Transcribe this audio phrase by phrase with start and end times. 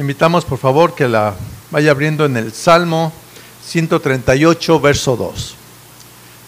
[0.00, 1.34] Invitamos por favor que la
[1.70, 3.12] vaya abriendo en el Salmo
[3.66, 5.54] 138, verso 2.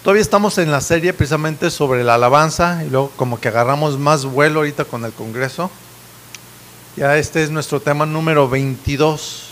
[0.02, 4.25] Todavía estamos en la serie precisamente sobre la alabanza y luego como que agarramos más
[4.25, 5.70] vuelo ahorita con el Congreso.
[6.96, 9.48] Ya este es nuestro tema número 22.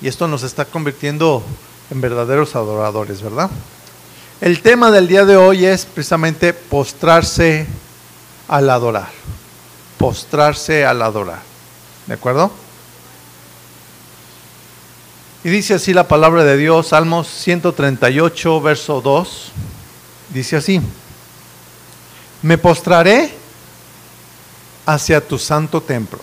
[0.00, 1.42] Y esto nos está convirtiendo
[1.90, 3.50] en verdaderos adoradores, ¿verdad?
[4.40, 7.66] El tema del día de hoy es precisamente postrarse
[8.48, 9.10] al adorar.
[9.98, 11.53] Postrarse al adorar.
[12.06, 12.50] ¿De acuerdo?
[15.42, 19.52] Y dice así la palabra de Dios, Salmos 138, verso 2.
[20.30, 20.80] Dice así,
[22.42, 23.32] me postraré
[24.86, 26.20] hacia tu santo templo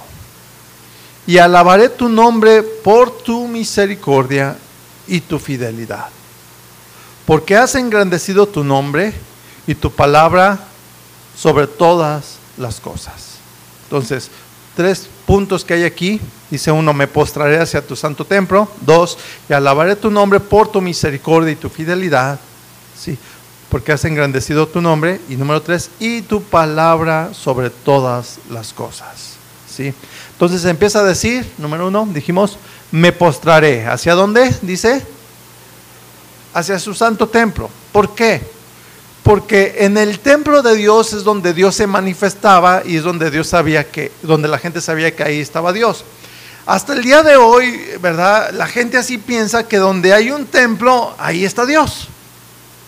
[1.26, 4.58] y alabaré tu nombre por tu misericordia
[5.08, 6.10] y tu fidelidad.
[7.26, 9.14] Porque has engrandecido tu nombre
[9.68, 10.60] y tu palabra
[11.38, 13.36] sobre todas las cosas.
[13.84, 14.30] Entonces,
[14.76, 16.20] tres puntos que hay aquí.
[16.50, 18.68] Dice uno, me postraré hacia tu santo templo.
[18.82, 19.18] Dos,
[19.48, 22.38] y alabaré tu nombre por tu misericordia y tu fidelidad.
[23.00, 23.18] Sí,
[23.70, 25.22] porque has engrandecido tu nombre.
[25.30, 29.36] Y número tres, y tu palabra sobre todas las cosas.
[29.74, 29.94] Sí.
[30.34, 32.58] Entonces empieza a decir, número uno, dijimos,
[32.92, 33.88] me postraré.
[33.88, 34.54] ¿Hacia dónde?
[34.62, 35.02] Dice,
[36.54, 37.70] hacia su santo templo.
[37.94, 38.42] ¿Por qué?
[39.24, 43.48] Porque en el templo de Dios es donde Dios se manifestaba y es donde Dios
[43.48, 46.04] sabía que, donde la gente sabía que ahí estaba Dios.
[46.66, 48.52] Hasta el día de hoy, ¿verdad?
[48.52, 52.08] La gente así piensa que donde hay un templo, ahí está Dios.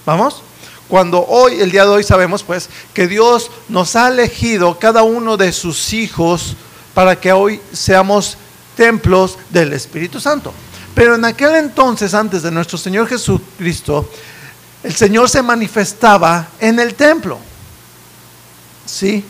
[0.05, 0.41] ¿Vamos?
[0.87, 5.37] Cuando hoy, el día de hoy sabemos pues que Dios nos ha elegido cada uno
[5.37, 6.55] de sus hijos
[6.93, 8.37] para que hoy seamos
[8.75, 10.53] templos del Espíritu Santo.
[10.93, 14.07] Pero en aquel entonces, antes de nuestro Señor Jesucristo,
[14.83, 17.39] el Señor se manifestaba en el templo.
[18.85, 19.23] ¿Sí?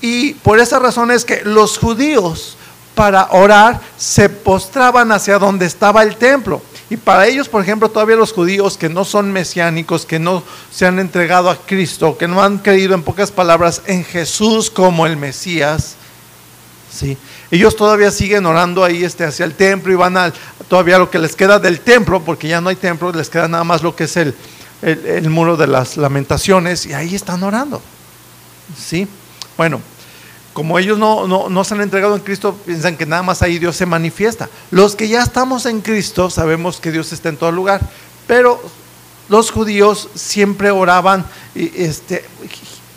[0.00, 2.56] Y por esa razón es que los judíos
[2.94, 6.60] para orar se postraban hacia donde estaba el templo.
[6.90, 10.84] Y para ellos, por ejemplo, todavía los judíos que no son mesiánicos, que no se
[10.84, 15.16] han entregado a Cristo, que no han creído en pocas palabras en Jesús como el
[15.16, 15.94] Mesías,
[16.92, 17.16] ¿sí?
[17.50, 20.32] Ellos todavía siguen orando ahí este, hacia el templo y van a
[20.68, 23.64] todavía lo que les queda del templo, porque ya no hay templo, les queda nada
[23.64, 24.34] más lo que es el,
[24.82, 27.80] el, muro de las lamentaciones y ahí están orando.
[28.76, 29.06] ¿Sí?
[29.56, 29.80] Bueno,
[30.52, 33.76] como ellos no, no, se han entregado en Cristo, piensan que nada más ahí Dios
[33.76, 34.48] se manifiesta.
[34.70, 37.80] Los que ya estamos en Cristo sabemos que Dios está en todo lugar,
[38.26, 38.60] pero
[39.28, 42.24] los judíos siempre oraban este,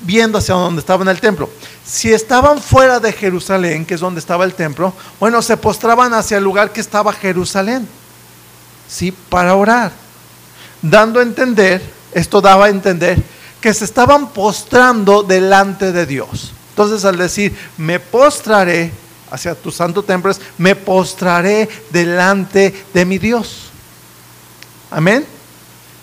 [0.02, 1.50] viendo hacia donde estaba en el templo.
[1.86, 6.38] Si estaban fuera de Jerusalén, que es donde estaba el templo, bueno, se postraban hacia
[6.38, 7.88] el lugar que estaba Jerusalén,
[8.90, 9.12] ¿sí?
[9.30, 10.05] Para orar
[10.90, 11.82] dando a entender,
[12.14, 13.22] esto daba a entender,
[13.62, 16.52] que se estaban postrando delante de Dios.
[16.70, 18.92] Entonces al decir, me postraré
[19.32, 23.70] hacia tu santo templo, me postraré delante de mi Dios.
[24.92, 25.26] Amén.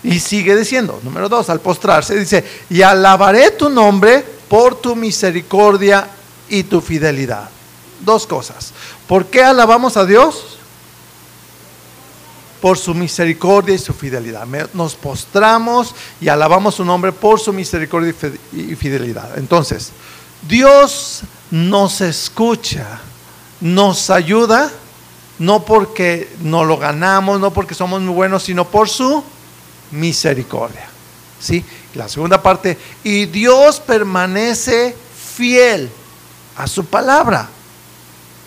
[0.03, 6.07] Y sigue diciendo, número dos, al postrarse, dice, y alabaré tu nombre por tu misericordia
[6.49, 7.49] y tu fidelidad.
[8.01, 8.73] Dos cosas.
[9.07, 10.52] ¿Por qué alabamos a Dios?
[12.63, 14.47] Por su misericordia y su fidelidad.
[14.73, 18.15] Nos postramos y alabamos su nombre por su misericordia
[18.53, 19.37] y fidelidad.
[19.37, 19.91] Entonces,
[20.47, 23.01] Dios nos escucha,
[23.59, 24.71] nos ayuda,
[25.39, 29.21] no porque no lo ganamos, no porque somos muy buenos, sino por su
[29.91, 30.87] misericordia.
[31.41, 31.65] ¿Sí?
[31.95, 34.95] La segunda parte, y Dios permanece
[35.35, 35.89] fiel
[36.55, 37.49] a su palabra.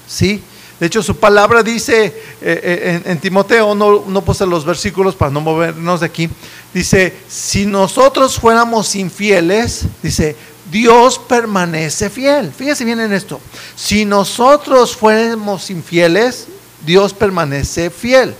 [0.08, 0.42] ¿Sí?
[0.78, 5.30] De hecho, su palabra dice eh, eh, en, Timoteo, no, no puse los versículos para
[5.30, 6.28] no movernos de aquí,
[6.74, 10.36] dice, si nosotros fuéramos infieles, dice,
[10.70, 12.52] Dios permanece fiel.
[12.52, 13.40] Fíjese bien en esto.
[13.74, 16.46] Si nosotros fuéramos infieles,
[16.84, 18.34] Dios permanece fiel.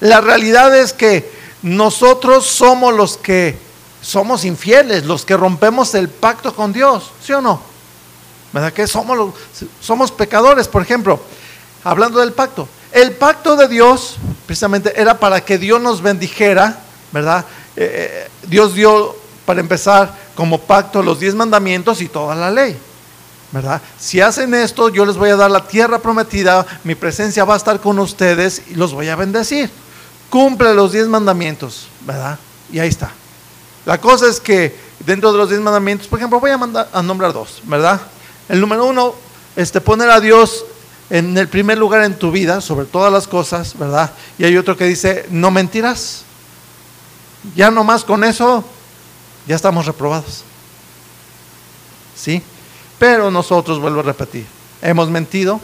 [0.00, 1.30] La realidad es que
[1.62, 3.58] nosotros somos los que
[4.02, 7.60] somos infieles, los que rompemos el pacto con Dios, ¿sí o no?
[8.52, 9.34] ¿Verdad que somos,
[9.80, 10.68] somos pecadores?
[10.68, 11.20] Por ejemplo,
[11.86, 12.68] hablando del pacto.
[12.90, 16.80] El pacto de Dios, precisamente, era para que Dios nos bendijera,
[17.12, 17.44] ¿verdad?
[17.76, 22.76] Eh, eh, Dios dio, para empezar, como pacto los diez mandamientos y toda la ley,
[23.52, 23.80] ¿verdad?
[24.00, 27.58] Si hacen esto, yo les voy a dar la tierra prometida, mi presencia va a
[27.58, 29.70] estar con ustedes y los voy a bendecir.
[30.28, 32.36] Cumple los diez mandamientos, ¿verdad?
[32.72, 33.12] Y ahí está.
[33.84, 37.00] La cosa es que dentro de los diez mandamientos, por ejemplo, voy a, mandar, a
[37.00, 38.00] nombrar dos, ¿verdad?
[38.48, 39.14] El número uno,
[39.54, 40.64] este, poner a Dios
[41.10, 44.10] en el primer lugar en tu vida, sobre todas las cosas, ¿verdad?
[44.38, 46.24] Y hay otro que dice, no mentirás.
[47.54, 48.64] Ya nomás con eso,
[49.46, 50.42] ya estamos reprobados.
[52.16, 52.42] ¿Sí?
[52.98, 54.46] Pero nosotros, vuelvo a repetir,
[54.82, 55.60] hemos mentido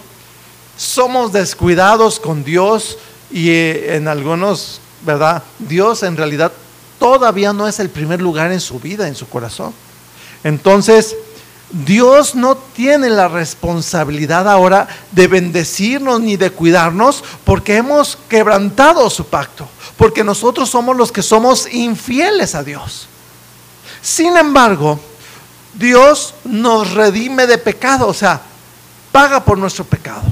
[0.77, 2.99] somos descuidados con Dios
[3.31, 5.43] y eh, en algunos, ¿verdad?
[5.59, 6.53] Dios en realidad
[6.99, 9.73] todavía no es el primer lugar en su vida, en su corazón.
[10.45, 11.15] Entonces,
[11.73, 19.25] Dios no tiene la responsabilidad ahora de bendecirnos ni de cuidarnos porque hemos quebrantado su
[19.27, 19.67] pacto,
[19.97, 23.09] porque nosotros somos los que somos infieles a Dios.
[24.03, 25.01] Sin embargo,
[25.73, 28.43] Dios nos redime de pecado, o sea,
[29.11, 30.23] paga por nuestro pecado.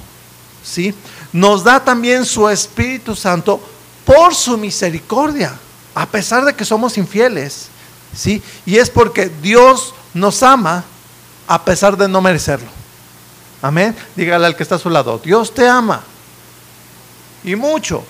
[0.62, 0.94] ¿Sí?
[1.32, 3.60] Nos da también su Espíritu Santo
[4.04, 5.58] por su misericordia,
[5.94, 7.68] a pesar de que somos infieles.
[8.14, 8.42] ¿Sí?
[8.66, 10.84] Y es porque Dios nos ama
[11.50, 12.68] a pesar de no merecerlo.
[13.60, 13.96] Amén.
[14.14, 16.00] Dígale al que está a su lado, Dios te ama.
[17.42, 18.04] Y mucho.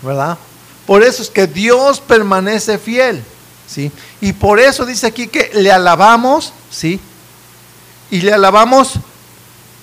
[0.00, 0.38] ¿Verdad?
[0.86, 3.24] Por eso es que Dios permanece fiel.
[3.66, 3.90] ¿Sí?
[4.20, 7.00] Y por eso dice aquí que le alabamos, ¿sí?
[8.12, 8.92] Y le alabamos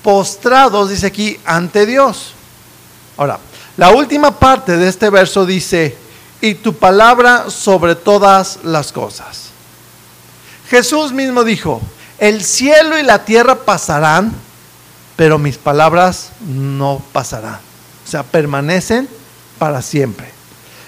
[0.01, 2.31] postrados, dice aquí, ante Dios.
[3.17, 3.39] Ahora,
[3.75, 5.97] la última parte de este verso dice,
[6.39, 9.49] y tu palabra sobre todas las cosas.
[10.69, 11.81] Jesús mismo dijo,
[12.19, 14.33] el cielo y la tierra pasarán,
[15.15, 17.59] pero mis palabras no pasarán.
[18.05, 19.07] O sea, permanecen
[19.59, 20.31] para siempre.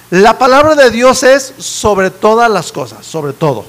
[0.10, 3.66] La palabra de Dios es sobre todas las cosas, sobre todo.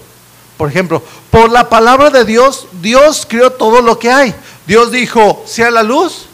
[0.57, 4.35] Por ejemplo, por la palabra de Dios, Dios creó todo lo que hay.
[4.67, 6.27] Dios dijo, sea la luz,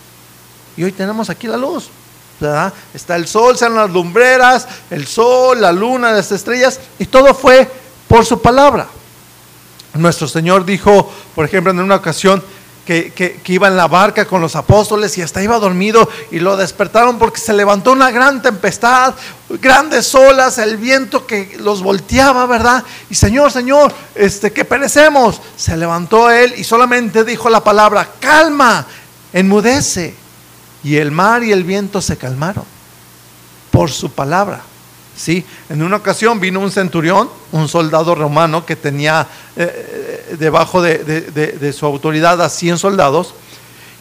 [0.76, 1.88] y hoy tenemos aquí la luz.
[2.92, 7.68] Está el sol, sean las lumbreras, el sol, la luna, las estrellas, y todo fue
[8.08, 8.86] por su palabra.
[9.98, 12.42] Nuestro Señor dijo, por ejemplo, en una ocasión,
[12.86, 17.18] que, iba en la barca con los apóstoles y hasta iba dormido y lo despertaron
[17.18, 19.14] porque se levantó una gran tempestad,
[19.60, 22.84] grandes olas, el viento que los volteaba, ¿verdad?
[23.10, 25.40] Y Señor, Señor, este, que perecemos.
[25.56, 28.86] Se levantó él y solamente dijo la palabra, calma,
[29.32, 30.14] enmudece.
[30.84, 32.64] Y el mar y el viento se calmaron
[33.72, 34.62] por su palabra.
[35.16, 35.44] ¿Sí?
[35.68, 39.26] En una ocasión vino un centurión, un soldado romano que tenía
[39.56, 43.34] eh, eh, debajo de, su autoridad a 100 soldados,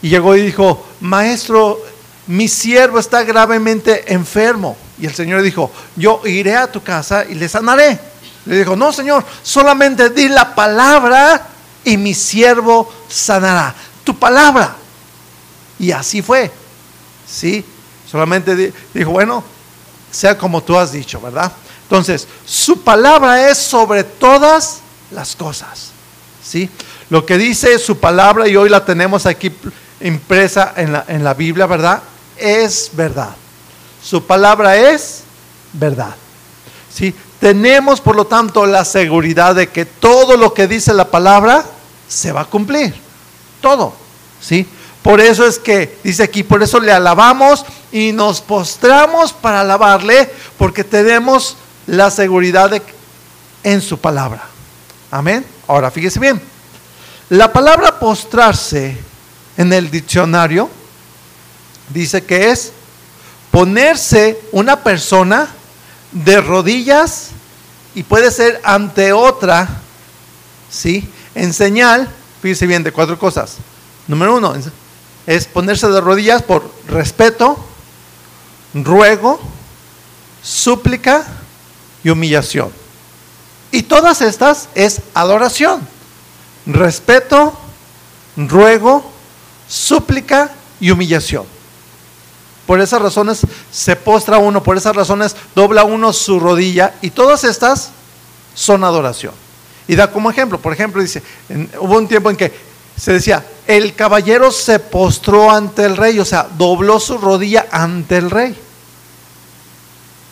[0.02, 1.80] y llegó y dijo, maestro,
[2.26, 4.76] mi siervo está gravemente enfermo.
[4.98, 7.98] Y el Señor dijo, yo iré a tu casa y le sanaré.
[8.44, 11.48] Le dijo, no, Señor, solamente di la palabra
[11.84, 13.74] y mi siervo sanará.
[14.04, 14.76] Tu palabra.
[15.78, 16.50] Y así fue.
[17.26, 17.64] ¿Sí?
[18.08, 19.42] Solamente dijo, bueno,
[20.10, 21.52] sea como tú has dicho, ¿verdad?
[21.82, 24.80] Entonces, su palabra es sobre todas
[25.10, 25.90] las cosas.
[26.44, 26.70] ¿Sí?
[27.10, 29.52] Lo que dice su palabra, y hoy la tenemos aquí
[30.00, 32.02] impresa en la, en la Biblia, ¿verdad?
[32.36, 33.34] Es verdad.
[34.02, 35.22] Su palabra es
[35.72, 36.14] verdad.
[36.92, 37.14] ¿Sí?
[37.40, 41.64] Tenemos, por lo tanto, la seguridad de que todo lo que dice la palabra
[42.08, 42.94] se va a cumplir.
[43.60, 43.94] Todo.
[44.40, 44.66] ¿Sí?
[45.06, 50.28] Por eso es que dice aquí, por eso le alabamos y nos postramos para alabarle,
[50.58, 51.56] porque tenemos
[51.86, 52.72] la seguridad
[53.62, 54.42] en su palabra.
[55.12, 55.46] Amén.
[55.68, 56.42] Ahora fíjese bien,
[57.28, 58.98] la palabra postrarse
[59.56, 60.68] en el diccionario
[61.90, 62.72] dice que es
[63.52, 65.46] ponerse una persona
[66.10, 67.28] de rodillas
[67.94, 69.68] y puede ser ante otra,
[70.68, 71.08] ¿sí?
[71.36, 72.08] En señal,
[72.42, 73.58] fíjese bien, de cuatro cosas.
[74.08, 74.56] Número uno,
[75.26, 77.58] es ponerse de rodillas por respeto,
[78.74, 79.40] ruego,
[80.42, 81.26] súplica
[82.04, 82.70] y humillación.
[83.72, 85.86] Y todas estas es adoración,
[86.66, 87.52] respeto,
[88.36, 89.10] ruego,
[89.68, 91.44] súplica y humillación.
[92.66, 93.40] Por esas razones
[93.70, 97.90] se postra uno, por esas razones dobla uno su rodilla y todas estas
[98.54, 99.34] son adoración.
[99.88, 101.22] Y da como ejemplo, por ejemplo, dice,
[101.78, 102.65] hubo un tiempo en que
[102.96, 108.16] se decía, el caballero se postró ante el rey, o sea, dobló su rodilla ante
[108.16, 108.56] el rey.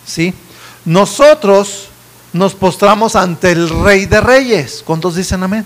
[0.06, 0.32] ¿Sí?
[0.84, 1.88] Nosotros
[2.32, 4.82] nos postramos ante el rey de reyes.
[4.84, 5.64] ¿Cuántos dicen amén?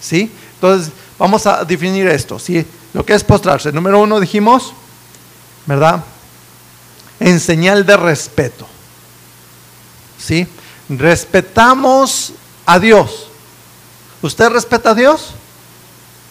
[0.00, 0.30] ¿Sí?
[0.54, 2.64] Entonces, vamos a definir esto, ¿sí?
[2.92, 3.72] Lo que es postrarse.
[3.72, 4.72] Número uno dijimos,
[5.66, 6.04] ¿verdad?
[7.20, 8.66] En señal de respeto.
[10.18, 10.46] ¿Sí?
[10.88, 12.32] Respetamos
[12.64, 13.28] a Dios.
[14.22, 15.34] ¿Usted respeta a Dios?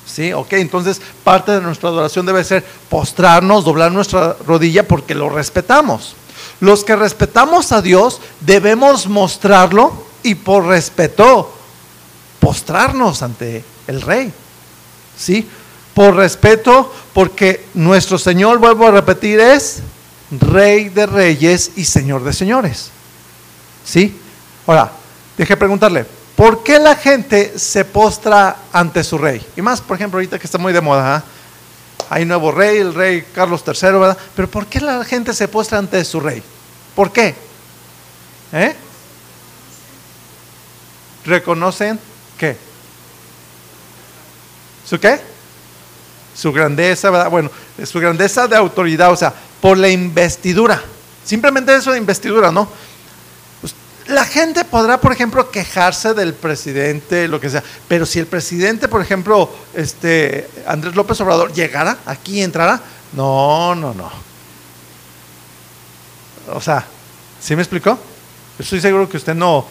[0.05, 0.31] ¿Sí?
[0.33, 6.15] Ok, entonces parte de nuestra adoración debe ser postrarnos, doblar nuestra rodilla porque lo respetamos.
[6.59, 11.53] Los que respetamos a Dios debemos mostrarlo y por respeto
[12.39, 14.31] postrarnos ante el rey.
[15.17, 15.47] ¿Sí?
[15.93, 19.81] Por respeto, porque nuestro Señor, vuelvo a repetir, es
[20.31, 22.89] Rey de reyes y Señor de señores.
[23.85, 24.19] ¿Sí?
[24.65, 24.91] Ahora,
[25.37, 26.05] deje preguntarle,
[26.35, 29.45] ¿Por qué la gente se postra ante su rey?
[29.55, 31.23] Y más, por ejemplo, ahorita que está muy de moda, ¿ah?
[32.09, 34.17] hay nuevo rey, el rey Carlos III, ¿verdad?
[34.35, 36.43] Pero ¿por qué la gente se postra ante su rey?
[36.93, 37.35] ¿Por qué?
[38.51, 38.75] ¿Eh?
[41.25, 41.99] ¿Reconocen
[42.37, 42.57] qué?
[44.85, 45.19] ¿Su qué?
[46.35, 47.29] Su grandeza, ¿verdad?
[47.29, 47.49] Bueno,
[47.83, 50.81] su grandeza de autoridad, o sea, por la investidura.
[51.23, 52.69] Simplemente eso de investidura, ¿no?
[54.07, 58.87] La gente podrá, por ejemplo, quejarse del presidente, lo que sea, pero si el presidente,
[58.87, 62.79] por ejemplo, este Andrés López Obrador llegara aquí, entrara,
[63.13, 64.11] no, no, no.
[66.53, 66.85] O sea,
[67.41, 67.97] ¿sí me explicó?
[68.59, 69.65] Estoy seguro que usted no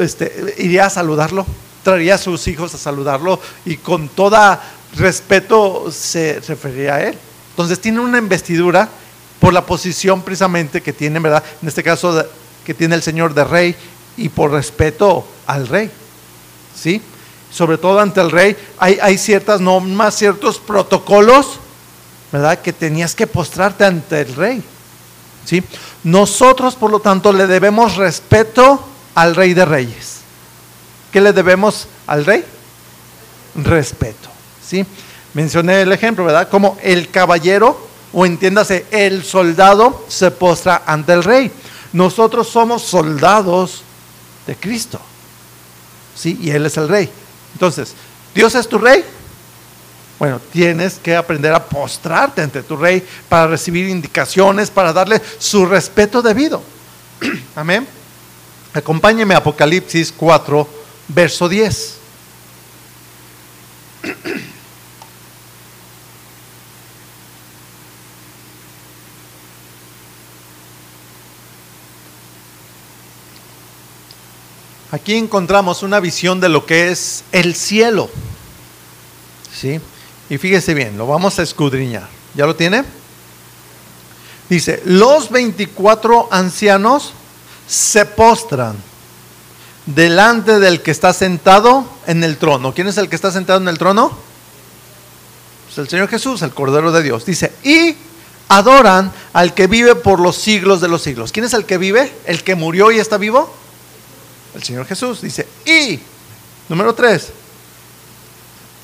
[0.00, 1.46] este, iría a saludarlo,
[1.82, 4.62] traería a sus hijos a saludarlo y con toda
[4.96, 7.18] respeto se referiría a él.
[7.50, 8.88] Entonces tiene una investidura
[9.40, 11.42] por la posición precisamente que tiene, ¿verdad?
[11.62, 12.24] En este caso
[12.64, 13.76] que tiene el Señor de rey
[14.16, 15.90] y por respeto al rey.
[16.74, 17.00] ¿Sí?
[17.50, 21.58] Sobre todo ante el rey hay, ciertas normas, ciertos protocolos,
[22.30, 22.60] ¿verdad?
[22.60, 24.62] Que tenías que postrarte ante el rey.
[25.44, 25.62] ¿Sí?
[26.04, 28.82] Nosotros, por lo tanto, le debemos respeto
[29.14, 30.20] al rey de reyes.
[31.12, 32.44] ¿Qué le debemos al rey?
[33.54, 34.30] Respeto.
[34.66, 34.86] ¿Sí?
[35.34, 36.48] Mencioné el ejemplo, ¿verdad?
[36.48, 41.50] Como el caballero o entiéndase, el soldado se postra ante el rey.
[41.92, 43.82] Nosotros somos soldados
[44.46, 45.00] de Cristo.
[46.14, 46.38] ¿Sí?
[46.40, 47.10] Y Él es el rey.
[47.52, 47.94] Entonces,
[48.34, 49.04] ¿Dios es tu rey?
[50.18, 55.66] Bueno, tienes que aprender a postrarte ante tu rey para recibir indicaciones, para darle su
[55.66, 56.62] respeto debido.
[57.56, 57.86] Amén.
[58.72, 60.68] Acompáñeme a Apocalipsis 4,
[61.08, 61.96] verso 10.
[74.92, 78.10] Aquí encontramos una visión de lo que es el cielo.
[79.58, 79.80] ¿Sí?
[80.28, 82.08] Y fíjese bien, lo vamos a escudriñar.
[82.34, 82.84] ¿Ya lo tiene?
[84.50, 87.14] Dice, los 24 ancianos
[87.66, 88.76] se postran
[89.86, 92.74] delante del que está sentado en el trono.
[92.74, 94.12] ¿Quién es el que está sentado en el trono?
[95.64, 97.24] Pues el Señor Jesús, el Cordero de Dios.
[97.24, 97.96] Dice, y
[98.48, 101.32] adoran al que vive por los siglos de los siglos.
[101.32, 102.12] ¿Quién es el que vive?
[102.26, 103.61] ¿El que murió y está vivo?
[104.54, 105.20] El Señor Jesús.
[105.20, 106.00] Dice, y,
[106.68, 107.28] número tres,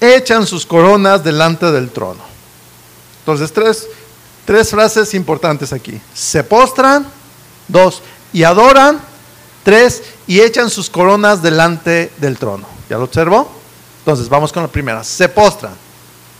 [0.01, 2.23] echan sus coronas delante del trono.
[3.21, 3.87] Entonces, tres,
[4.45, 6.01] tres frases importantes aquí.
[6.15, 7.07] Se postran,
[7.67, 9.01] dos, y adoran,
[9.65, 12.67] tres, y echan sus coronas delante del trono.
[12.89, 13.51] ¿Ya lo observó?
[14.01, 15.05] Entonces, vamos con la primera.
[15.05, 15.75] Se postran.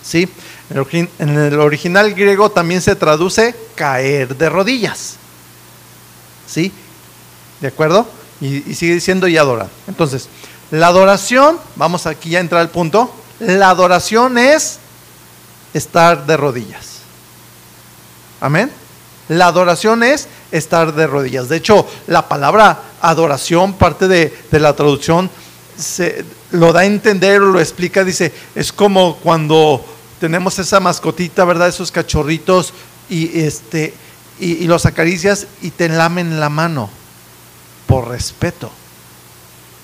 [0.03, 0.29] ¿Sí?
[0.71, 5.17] En el original griego también se traduce caer de rodillas.
[6.47, 6.73] ¿Sí?
[7.61, 8.07] ¿De acuerdo?
[8.41, 9.69] Y, sigue diciendo y adora.
[9.87, 10.29] Entonces,
[10.71, 14.79] la adoración, vamos aquí a entrar al punto, la adoración es
[15.75, 16.99] estar de rodillas.
[18.41, 18.71] Amén.
[19.29, 21.49] La adoración es estar de rodillas.
[21.49, 25.31] De hecho, la palabra adoración, parte de, la traducción,
[25.77, 29.85] se, lo da a entender lo explica, dice, es como cuando
[30.21, 31.69] tenemos esa mascotita, ¿verdad?
[31.69, 32.73] Esos cachorritos
[33.09, 33.95] y, este,
[34.41, 36.91] y los acaricias y te lamen la mano
[37.89, 38.71] por respeto,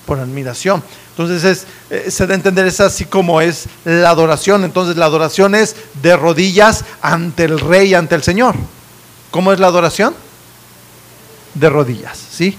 [0.05, 0.81] por admiración.
[1.09, 4.63] Entonces eh, se da a entender es así como es la adoración.
[4.63, 8.55] Entonces la adoración es de rodillas ante el rey, ante el Señor.
[9.31, 10.15] ¿Cómo es la adoración?
[11.55, 12.57] De rodillas, ¿sí?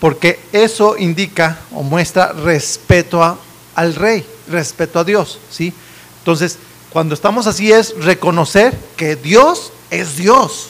[0.00, 3.38] Porque eso indica o muestra respeto
[3.74, 5.72] al rey, respeto a Dios, ¿sí?
[6.18, 6.58] Entonces,
[6.90, 10.68] cuando estamos así es reconocer que Dios es Dios.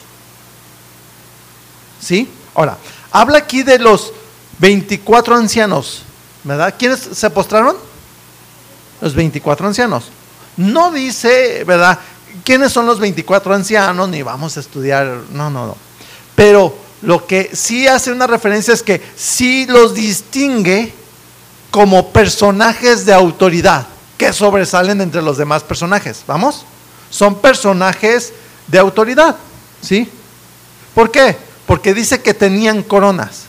[2.01, 2.29] ¿Sí?
[2.55, 2.77] Ahora,
[3.11, 4.13] Habla aquí de los
[4.59, 6.03] 24 ancianos,
[6.45, 6.75] ¿verdad?
[6.79, 7.77] ¿Quiénes se postraron?
[9.01, 10.11] Los 24 ancianos.
[10.57, 11.99] No dice, ¿verdad?
[12.45, 14.09] ¿Quiénes son los 24 ancianos?
[14.09, 15.77] Ni vamos a estudiar, no, no, no.
[16.35, 20.93] Pero lo que sí hace una referencia es que sí los distingue
[21.71, 23.87] como personajes de autoridad
[24.17, 26.25] que sobresalen entre los demás personajes.
[26.27, 26.65] ¿Vamos?
[27.11, 28.33] Son personajes
[28.67, 29.37] de autoridad,
[29.81, 30.11] ¿sí?
[30.95, 31.48] ¿Por qué?
[31.69, 33.43] Porque dice que tenían coronas.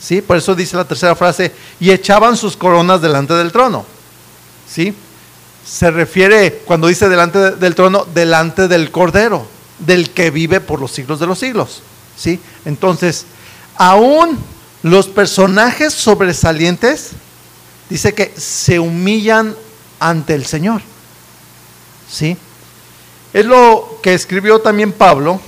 [0.00, 0.22] ¿Sí?
[0.22, 3.84] Por eso dice la tercera frase, y echaban sus coronas delante del trono.
[4.66, 4.94] ¿Sí?
[5.66, 9.46] Se refiere, cuando dice delante del trono, delante del Cordero,
[9.80, 11.82] del que vive por los siglos de los siglos.
[12.16, 12.40] ¿Sí?
[12.64, 13.26] Entonces,
[13.76, 14.38] aún
[14.82, 17.10] los personajes sobresalientes,
[17.90, 19.54] dice que se humillan
[20.00, 20.80] ante el Señor.
[22.10, 22.34] ¿Sí?
[23.34, 25.38] Es lo que escribió también Pablo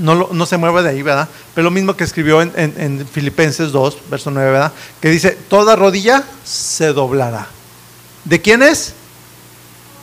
[0.00, 1.28] no, no, se mueve de ahí, ¿verdad?
[1.54, 4.72] Pero lo mismo que escribió en, Filipenses 2, verso 9, ¿verdad?
[5.00, 7.46] Que dice, toda rodilla se doblará.
[8.24, 8.94] ¿De quién es?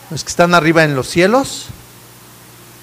[0.10, 1.66] los que están arriba en los cielos,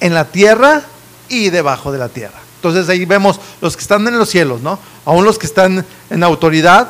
[0.00, 0.82] en la tierra
[1.28, 2.38] y debajo de la tierra.
[2.56, 4.78] Entonces ahí vemos los que están en los cielos, ¿no?
[5.04, 6.88] Aún los que están en autoridad,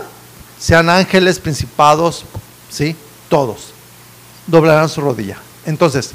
[0.58, 2.24] sean ángeles, principados,
[2.70, 2.96] ¿sí?
[3.28, 3.72] Todos
[4.46, 5.38] doblarán su rodilla.
[5.66, 6.12] Entonces,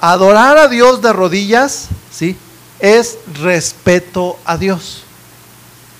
[0.00, 2.36] adorar a Dios de rodillas, ¿sí?
[2.80, 5.04] Es respeto a Dios.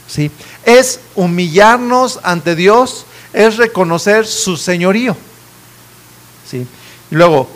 [0.08, 0.30] ¿Sí?
[0.64, 5.16] Es humillarnos ante Dios, es reconocer su señorío.
[6.48, 6.66] ¿Sí?
[7.10, 7.48] Y luego,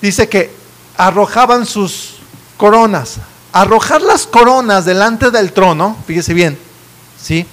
[0.00, 0.50] dice que
[0.96, 2.16] arrojaban sus
[2.56, 3.16] coronas.
[3.52, 6.58] Arrojar las coronas delante del trono, fíjese bien,
[7.20, 7.46] ¿sí?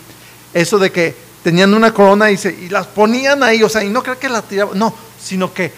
[0.54, 4.18] Eso de que tenían una corona y, las ponían ahí, o sea, y no creo
[4.20, 4.94] que la tiraban, no,
[5.24, 5.72] sino que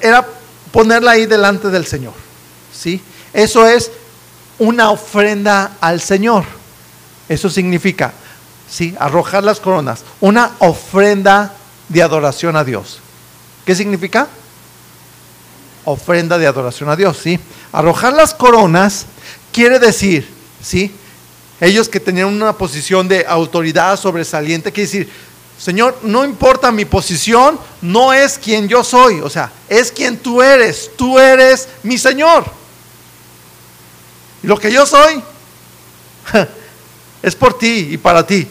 [0.00, 0.26] era
[0.70, 2.12] ponerla ahí delante del Señor,
[2.72, 3.00] ¿sí?
[3.32, 3.90] Eso es
[4.62, 6.44] una ofrenda al Señor.
[7.28, 8.12] Eso significa,
[8.70, 8.94] ¿sí?
[8.96, 11.52] Arrojar las coronas, una ofrenda
[11.88, 13.00] de adoración a Dios.
[13.66, 14.28] ¿Qué significa?
[15.84, 17.40] Ofrenda de adoración a Dios, ¿sí?
[17.72, 19.06] Arrojar las coronas
[19.52, 20.28] quiere decir,
[20.62, 20.94] ¿sí?
[21.60, 25.10] Ellos que tenían una posición de autoridad sobresaliente, quiere decir,
[25.58, 30.40] Señor, no importa mi posición, no es quien yo soy, o sea, es quien tú
[30.40, 32.61] eres, tú eres mi Señor.
[34.42, 35.22] Y lo que yo soy
[37.22, 38.48] es por ti y para ti.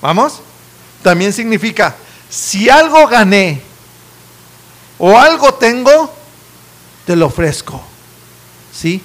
[0.00, 0.40] ¿Vamos?
[1.02, 1.96] También significa,
[2.28, 3.60] si algo gané
[4.98, 6.12] o algo tengo,
[7.06, 7.82] te lo ofrezco.
[8.72, 9.02] ¿Sí?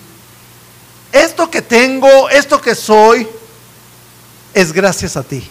[1.11, 3.27] Esto que tengo, esto que soy,
[4.53, 5.47] es gracias a ti.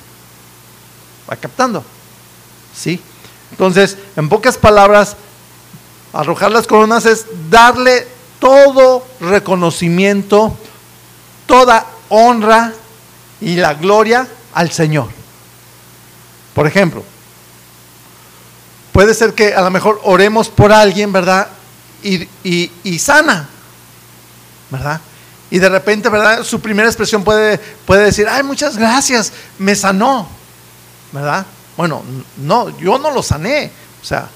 [1.31, 1.85] Va captando.
[2.77, 3.01] ¿Sí?
[3.51, 5.17] Entonces, en pocas palabras,
[6.12, 8.07] arrojar las coronas es darle
[8.43, 10.57] todo reconocimiento,
[11.47, 12.73] toda honra
[13.41, 15.07] y la gloria al Señor.
[16.53, 17.05] Por ejemplo,
[18.91, 21.47] puede ser que a lo mejor oremos por alguien, ¿verdad?
[22.03, 23.49] Y, y, sana,
[24.71, 25.01] ¿verdad?
[25.49, 26.43] Y de repente, ¿verdad?
[26.43, 30.27] Su primera expresión puede, puede decir, ay, muchas gracias, me sanó,
[31.12, 31.47] ¿verdad?
[31.77, 32.03] Bueno,
[32.38, 33.71] no, yo no lo sané,
[34.03, 34.29] o sea,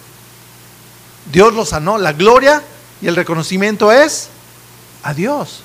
[1.33, 2.63] Dios lo sanó, la gloria
[3.01, 4.29] y el reconocimiento es
[5.03, 5.63] a Dios.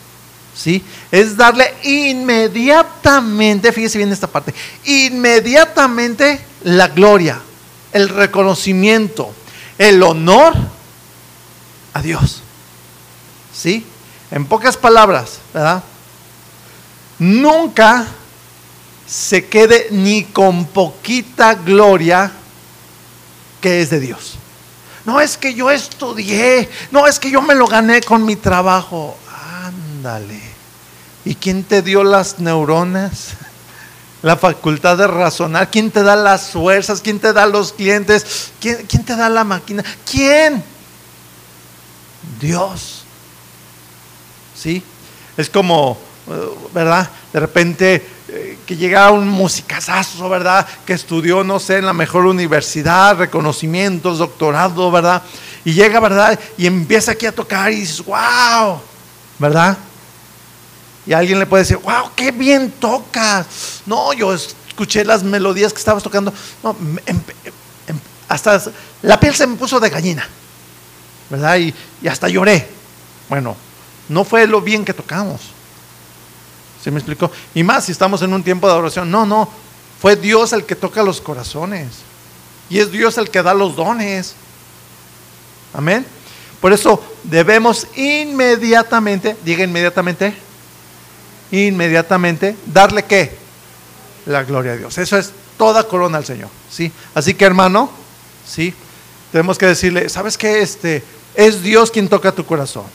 [0.54, 0.84] ¿Sí?
[1.12, 7.39] Es darle inmediatamente, fíjese bien esta parte, inmediatamente la gloria,
[7.94, 9.34] el reconocimiento,
[9.78, 10.54] el honor
[11.94, 12.41] a Dios.
[13.54, 13.86] ¿Sí?
[14.30, 15.84] En pocas palabras, ¿verdad?
[17.20, 18.08] Nunca
[19.08, 22.32] se quede ni con poquita gloria
[23.62, 24.38] que es de Dios.
[25.06, 29.18] No es que yo estudié, no es que yo me lo gané con mi trabajo.
[29.66, 30.42] Ándale.
[31.26, 33.30] ¿Y quién te dio las neuronas?
[34.22, 35.72] La facultad de razonar.
[35.72, 37.02] ¿Quién te da las fuerzas?
[37.02, 38.52] ¿Quién te da los clientes?
[38.60, 39.84] ¿Quién, te da la máquina?
[40.10, 40.64] ¿Quién?
[42.40, 43.04] Dios.
[44.56, 44.84] ¿Sí?
[45.36, 45.98] Es como,
[46.30, 47.10] eh, ¿verdad?
[47.34, 50.65] De repente eh, que llega un musicazazo, ¿verdad?
[50.86, 55.22] Que estudió, no sé, en la mejor universidad, reconocimientos, doctorado, ¿verdad?
[55.65, 56.39] Y llega, ¿verdad?
[56.58, 58.80] Y empieza aquí a tocar y dices, wow,
[59.38, 59.78] ¿verdad?
[61.06, 63.82] Y alguien le puede decir, wow, qué bien tocas.
[63.86, 66.34] No, yo escuché las melodías que estabas tocando.
[66.63, 66.74] No,
[67.06, 67.20] em,
[67.88, 68.62] em, hasta
[69.02, 70.26] la piel se me puso de gallina,
[71.30, 71.58] ¿verdad?
[71.58, 72.65] Y hasta lloré.
[73.28, 73.58] Bueno,
[74.08, 75.41] no fue lo bien que tocamos.
[76.84, 77.32] ¿Se me explicó?
[77.54, 79.10] Y más si estamos en un tiempo de adoración.
[79.12, 79.50] No, no.
[80.02, 81.88] Fue Dios el que toca los corazones.
[82.70, 84.34] Y es Dios el que da los dones.
[85.74, 86.06] Amén.
[86.60, 90.34] Por eso debemos inmediatamente, diga inmediatamente,
[91.52, 93.36] inmediatamente, darle qué?
[94.26, 94.98] La gloria a Dios.
[94.98, 96.50] Eso es toda corona al Señor.
[96.70, 96.91] ¿sí?
[97.13, 97.89] Así que hermano,
[98.48, 98.74] ¿sí?
[99.32, 100.62] tenemos que decirle, ¿sabes qué?
[100.62, 101.04] Este,
[101.36, 102.86] es Dios quien toca tu corazón.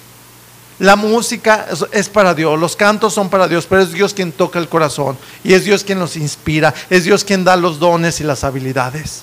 [0.79, 4.59] La música es para Dios, los cantos son para Dios, pero es Dios quien toca
[4.59, 8.25] el corazón y es Dios quien los inspira, es Dios quien da los dones y
[8.25, 9.23] las habilidades.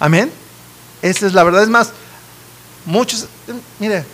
[0.00, 0.32] Amén.
[1.00, 1.62] Esa es la verdad.
[1.62, 1.92] Es más,
[2.84, 3.26] muchos,
[3.78, 4.04] mire,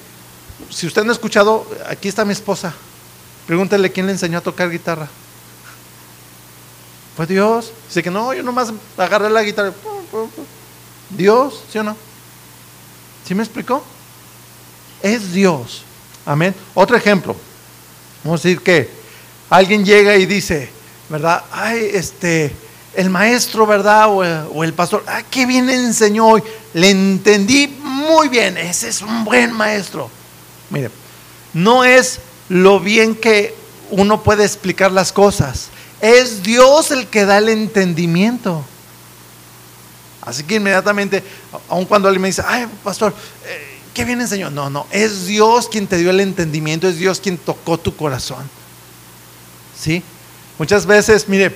[0.69, 2.75] si usted no ha escuchado, aquí está mi esposa.
[3.47, 5.09] Pregúntale quién le enseñó a tocar guitarra.
[7.17, 7.73] Fue Dios.
[7.89, 9.73] Dice que no, yo nomás agarré la guitarra.
[11.11, 11.97] Dios, ¿sí o no?
[13.27, 13.83] ¿Sí me explicó?
[15.03, 15.85] Es Dios.
[16.27, 16.55] Amén.
[16.75, 17.37] Otro ejemplo.
[18.23, 18.89] Vamos a decir que
[19.51, 20.71] alguien llega y dice,
[21.09, 21.45] ¿verdad?
[21.53, 22.55] Ay, este,
[22.95, 24.09] el maestro, ¿verdad?
[24.09, 26.43] O, el pastor, ah, qué bien enseñó hoy.
[26.73, 28.57] Le entendí muy bien.
[28.57, 30.09] Ese es un buen maestro.
[30.71, 30.91] Mire,
[31.53, 33.55] no es lo bien que
[33.91, 35.69] uno puede explicar las cosas.
[36.01, 38.65] Es Dios el que da el entendimiento.
[40.23, 41.23] Así que inmediatamente,
[41.69, 43.15] aun cuando alguien me dice, ay, pastor,
[43.47, 44.51] eh, ¿qué bien enseñó?
[44.51, 48.51] No, no, es Dios quien te dio el entendimiento, es Dios quien tocó tu corazón.
[49.79, 50.03] ¿Sí?
[50.59, 51.55] Muchas veces, mire,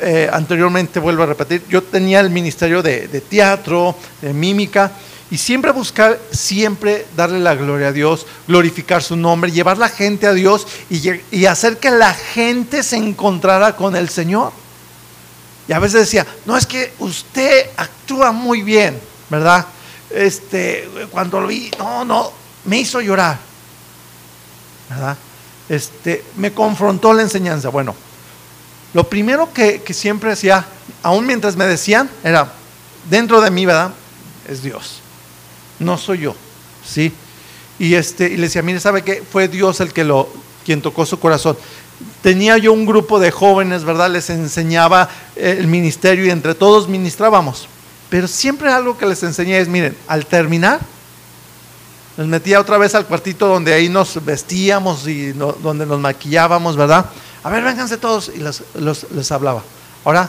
[0.00, 4.92] eh, anteriormente vuelvo a repetir, yo tenía el ministerio de, teatro, de mímica,
[5.30, 10.26] y siempre buscar, siempre darle la gloria a Dios, glorificar su nombre, llevar la gente
[10.26, 14.52] a Dios y, y hacer que la gente se encontrara con el Señor.
[15.68, 19.66] Y a veces decía, no es que usted actúa muy bien, ¿verdad?
[20.14, 22.32] Este, cuando lo vi, no, no,
[22.64, 23.38] me hizo llorar,
[24.90, 25.16] ¿verdad?
[25.68, 27.70] Este, me confrontó la enseñanza.
[27.70, 27.94] Bueno,
[28.94, 30.66] lo primero que, siempre hacía,
[31.02, 32.52] aún mientras me decían, era,
[33.08, 33.92] dentro de mí, ¿verdad?
[34.48, 35.00] Es Dios,
[35.78, 36.34] no soy yo,
[36.86, 37.12] ¿sí?
[37.78, 39.22] Y, este, y le decía, mire, ¿sabe qué?
[39.22, 40.28] Fue Dios el que lo,
[40.64, 41.56] quien tocó su corazón.
[42.20, 44.10] Tenía yo un grupo de jóvenes, ¿verdad?
[44.10, 47.68] Les enseñaba el ministerio y entre todos ministrábamos.
[48.12, 50.80] Pero siempre algo que les enseñé es, miren, al terminar,
[52.18, 57.06] nos metía otra vez al cuartito donde ahí nos vestíamos y donde nos maquillábamos, ¿verdad?
[57.42, 58.30] A ver, vénganse todos.
[58.34, 59.62] Y les hablaba.
[60.04, 60.28] Ahora,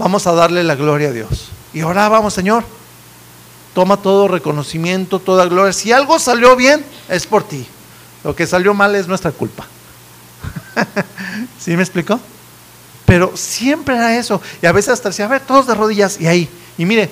[0.00, 1.50] vamos a darle la gloria a Dios.
[1.72, 2.64] Y ahora vamos, Señor.
[3.72, 5.72] Toma todo reconocimiento, toda gloria.
[5.72, 7.64] Si algo salió bien, es por ti.
[8.24, 9.64] Lo que salió mal es nuestra culpa.
[11.60, 12.18] ¿Sí me explicó?
[13.04, 14.40] Pero siempre era eso.
[14.62, 16.48] Y a veces hasta decía, a ver, todos de rodillas y ahí.
[16.78, 17.10] Y mire,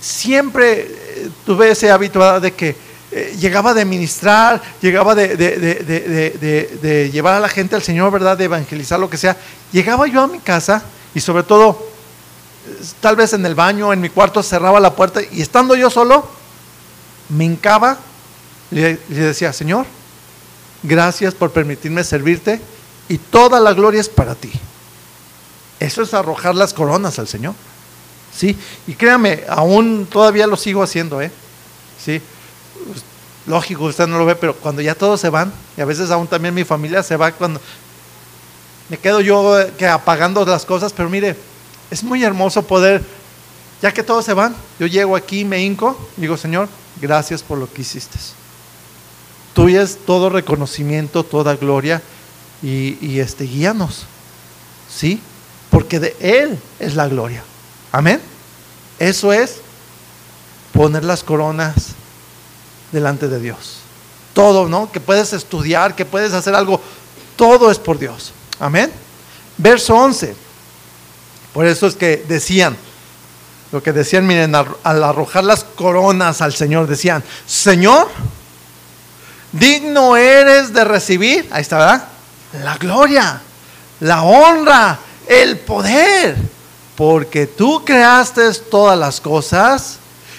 [0.00, 2.76] siempre eh, tuve ese hábito de que
[3.12, 8.36] eh, llegaba de ministrar, llegaba de, de, llevar a la gente al Señor, ¿verdad?
[8.36, 9.36] De evangelizar, lo que sea.
[9.72, 10.82] Llegaba yo a mi casa
[11.14, 11.86] y sobre todo,
[13.00, 16.28] tal vez en el baño, en mi cuarto, cerraba la puerta y estando yo solo,
[17.28, 17.98] me hincaba
[18.70, 19.86] le decía, Señor,
[20.82, 22.60] gracias por permitirme servirte
[23.08, 24.52] y toda la gloria es para ti.
[25.80, 27.54] Eso es arrojar las coronas al Señor.
[28.34, 28.56] ¿Sí?
[28.86, 31.30] Y créame, aún todavía lo sigo haciendo, ¿eh?
[32.02, 32.20] ¿Sí?
[33.46, 36.26] lógico, usted no lo ve, pero cuando ya todos se van, y a veces aún
[36.26, 37.60] también mi familia se va cuando
[38.88, 41.36] me quedo yo eh, que apagando las cosas, pero mire,
[41.90, 43.02] es muy hermoso poder,
[43.82, 46.68] ya que todos se van, yo llego aquí, me hinco, digo, Señor,
[47.00, 48.18] gracias por lo que hiciste.
[49.54, 52.02] Tuyo es todo reconocimiento, toda gloria,
[52.62, 54.04] y, y este, guíanos,
[54.90, 55.20] ¿sí?
[55.76, 57.44] Porque de Él es la gloria.
[57.92, 58.18] Amén.
[58.98, 59.56] Eso es
[60.72, 61.88] poner las coronas
[62.92, 63.80] delante de Dios.
[64.32, 64.90] Todo, ¿no?
[64.90, 66.80] Que puedes estudiar, que puedes hacer algo,
[67.36, 68.32] todo es por Dios.
[68.58, 68.90] Amén.
[69.58, 70.34] Verso 11.
[71.52, 72.74] Por eso es que decían,
[73.70, 78.08] lo que decían, miren, al arrojar las coronas al Señor, decían, Señor,
[79.52, 82.08] digno eres de recibir, ahí está, ¿verdad?
[82.64, 83.42] La gloria,
[84.00, 86.36] la honra, el poder,
[86.96, 89.98] porque tú creaste todas las cosas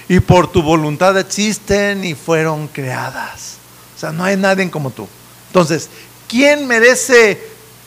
[0.10, 3.58] y por tu voluntad existen y fueron creadas.
[3.95, 5.08] O sea, no hay nadie como tú.
[5.47, 5.89] Entonces,
[6.28, 7.41] ¿quién merece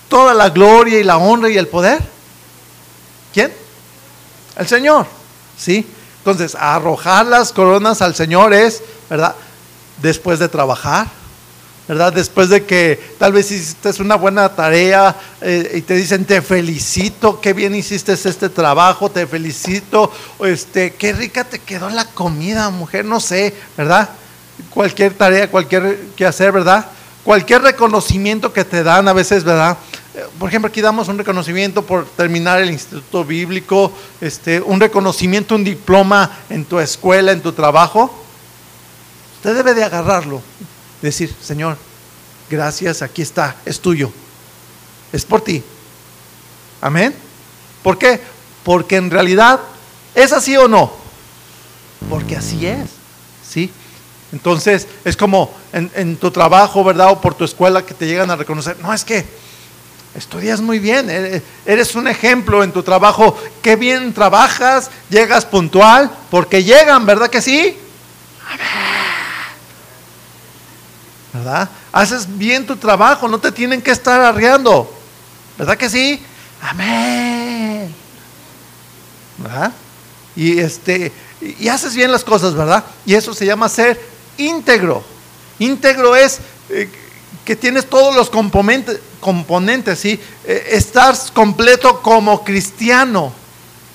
[0.09, 2.03] toda la gloria y la honra y el poder?
[3.33, 3.53] ¿Quién?
[4.57, 5.07] El Señor.
[5.57, 5.87] ¿Sí?
[6.19, 9.35] Entonces, arrojar las coronas al Señor es, ¿verdad?
[10.03, 11.07] Después de trabajar,
[11.91, 12.13] ¿verdad?
[12.13, 17.41] Después de que tal vez hiciste una buena tarea eh, y te dicen, te felicito,
[17.41, 20.13] qué bien hiciste este trabajo, te felicito,
[20.45, 24.09] este, qué rica te quedó la comida, mujer, no sé, ¿verdad?
[24.73, 26.87] Cualquier tarea, cualquier que hacer, ¿verdad?
[27.25, 29.77] Cualquier reconocimiento que te dan a veces, ¿verdad?
[30.15, 35.57] Eh, por ejemplo, aquí damos un reconocimiento por terminar el instituto bíblico, este, un reconocimiento,
[35.57, 38.15] un diploma en tu escuela, en tu trabajo.
[39.39, 40.41] Usted debe de agarrarlo
[41.03, 41.77] decir, Señor,
[42.49, 44.13] gracias, aquí está, es tuyo,
[45.13, 45.63] es por ti.
[46.81, 47.15] Amén.
[47.83, 48.21] ¿Por qué?
[48.65, 49.61] Porque en realidad
[50.15, 50.93] es así o no.
[52.09, 52.91] Porque así es.
[53.47, 53.71] ¿Sí?
[54.33, 57.11] Entonces es como en, tu trabajo, ¿verdad?
[57.11, 58.79] O por tu escuela que te llegan a reconocer.
[58.81, 59.25] No, es que
[60.15, 63.37] estudias muy bien, eres un ejemplo en tu trabajo.
[63.63, 67.77] Qué bien trabajas, llegas puntual, porque llegan, ¿verdad que sí?
[68.47, 69.00] Amén.
[71.33, 71.69] ¿Verdad?
[71.93, 74.93] Haces bien tu trabajo, no te tienen que estar arreando,
[75.59, 76.23] ¿verdad que sí?
[76.61, 77.95] Amén.
[79.39, 79.73] ¿Verdad?
[80.37, 82.85] Y este y haces bien las cosas, ¿verdad?
[83.07, 84.01] Y eso se llama ser
[84.37, 85.03] íntegro.
[85.59, 86.39] Íntegro es
[86.69, 86.89] eh,
[87.45, 90.21] que tienes todos los componentes, componentes ¿sí?
[90.45, 93.33] Eh, estar completo como cristiano.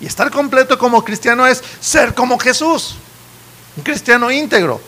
[0.01, 2.95] Y estar completo como cristiano es ser como Jesús,
[3.77, 4.81] un cristiano íntegro.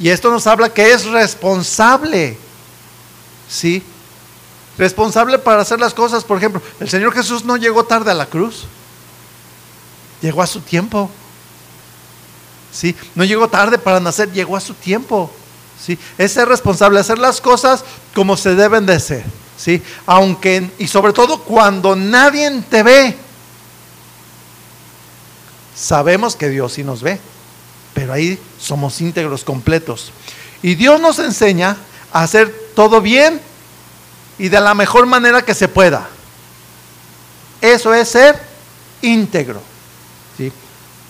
[0.00, 2.38] Y esto nos habla que es responsable.
[3.48, 3.82] ¿Sí?
[4.78, 6.24] Responsable para hacer las cosas.
[6.24, 8.64] Por ejemplo, el Señor Jesús no llegó tarde a la cruz.
[10.22, 11.10] llegó a su tiempo.
[12.72, 12.96] ¿Sí?
[13.14, 15.30] No llegó tarde para nacer, llegó a su tiempo.
[15.78, 15.98] ¿Sí?
[16.16, 17.84] Es ser responsable, hacer las cosas
[18.14, 19.24] como se deben de ser.
[19.58, 19.82] ¿Sí?
[20.06, 23.16] Aunque, y sobre todo cuando nadie te ve,
[25.76, 27.20] sabemos que Dios sí nos ve,
[27.94, 30.12] pero ahí somos íntegros completos.
[30.62, 31.76] Y Dios nos enseña
[32.12, 33.40] a hacer todo bien
[34.38, 36.08] y de la mejor manera que se pueda.
[37.60, 38.40] Eso es ser
[39.02, 39.60] íntegro.
[40.36, 40.52] ¿sí?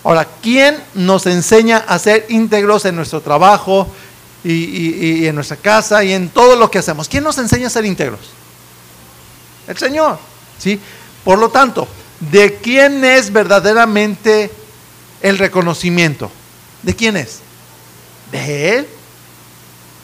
[0.03, 3.88] Ahora, ¿quién nos enseña a ser íntegros en nuestro trabajo
[4.43, 7.09] y, en nuestra casa y en todo lo que hacemos?
[7.09, 8.21] ¿Quién nos enseña a ser íntegros?
[9.69, 10.19] El Señor.
[10.59, 10.81] ¿sí?
[11.25, 11.87] Por lo tanto,
[12.19, 14.51] ¿de quién es verdaderamente
[15.23, 16.31] el reconocimiento?
[16.83, 17.40] ¿De quién es?
[18.33, 18.88] De Él.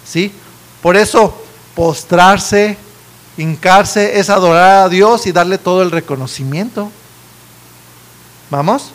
[0.04, 0.32] ¿Sí?
[0.82, 1.36] Por eso,
[1.74, 2.76] postrarse,
[3.36, 6.90] hincarse es adorar a Dios y darle todo el reconocimiento.
[8.50, 8.90] ¿Vamos?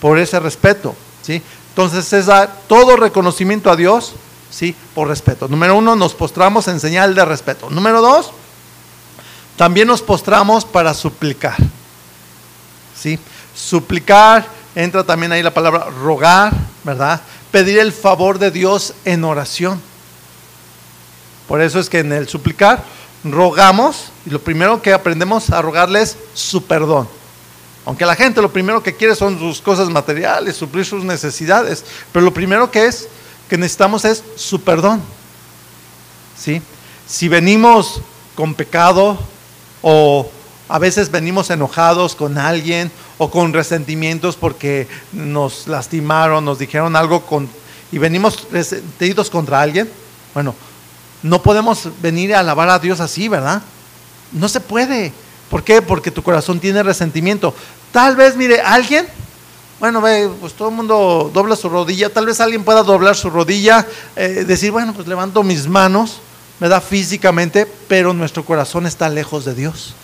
[0.00, 1.42] Por ese respeto, ¿sí?
[1.70, 4.14] Entonces es dar todo reconocimiento a Dios,
[4.50, 4.74] ¿sí?
[4.94, 5.48] Por respeto.
[5.48, 7.70] Número uno, nos postramos en señal de respeto.
[7.70, 8.32] Número dos,
[9.56, 11.56] también nos postramos para suplicar,
[13.00, 13.18] ¿sí?
[13.54, 14.46] Suplicar,
[14.78, 16.52] entra también ahí la palabra rogar,
[16.84, 17.20] ¿verdad?
[17.50, 19.82] Pedir el favor de Dios en oración.
[21.48, 22.84] Por eso es que en el suplicar
[23.24, 27.08] rogamos y lo primero que aprendemos a rogarle es su perdón.
[27.86, 32.24] Aunque la gente lo primero que quiere son sus cosas materiales, suplir sus necesidades, pero
[32.24, 33.08] lo primero que es
[33.48, 35.02] que necesitamos es su perdón.
[36.38, 36.62] ¿Sí?
[37.04, 38.00] Si venimos
[38.36, 39.18] con pecado
[39.82, 40.30] o
[40.68, 47.24] a veces venimos enojados con alguien o con resentimientos porque nos lastimaron, nos dijeron algo
[47.24, 47.48] con,
[47.90, 49.90] y venimos resentidos contra alguien,
[50.34, 50.54] bueno,
[51.22, 53.62] no podemos venir a alabar a Dios así, ¿verdad?
[54.32, 55.12] No se puede.
[55.50, 55.80] ¿Por qué?
[55.82, 57.54] Porque tu corazón tiene resentimiento.
[57.90, 59.06] Tal vez, mire, alguien,
[59.80, 60.02] bueno,
[60.40, 64.44] pues todo el mundo dobla su rodilla, tal vez alguien pueda doblar su rodilla, eh,
[64.46, 66.20] decir, bueno, pues levanto mis manos,
[66.60, 69.94] me da físicamente, pero nuestro corazón está lejos de Dios.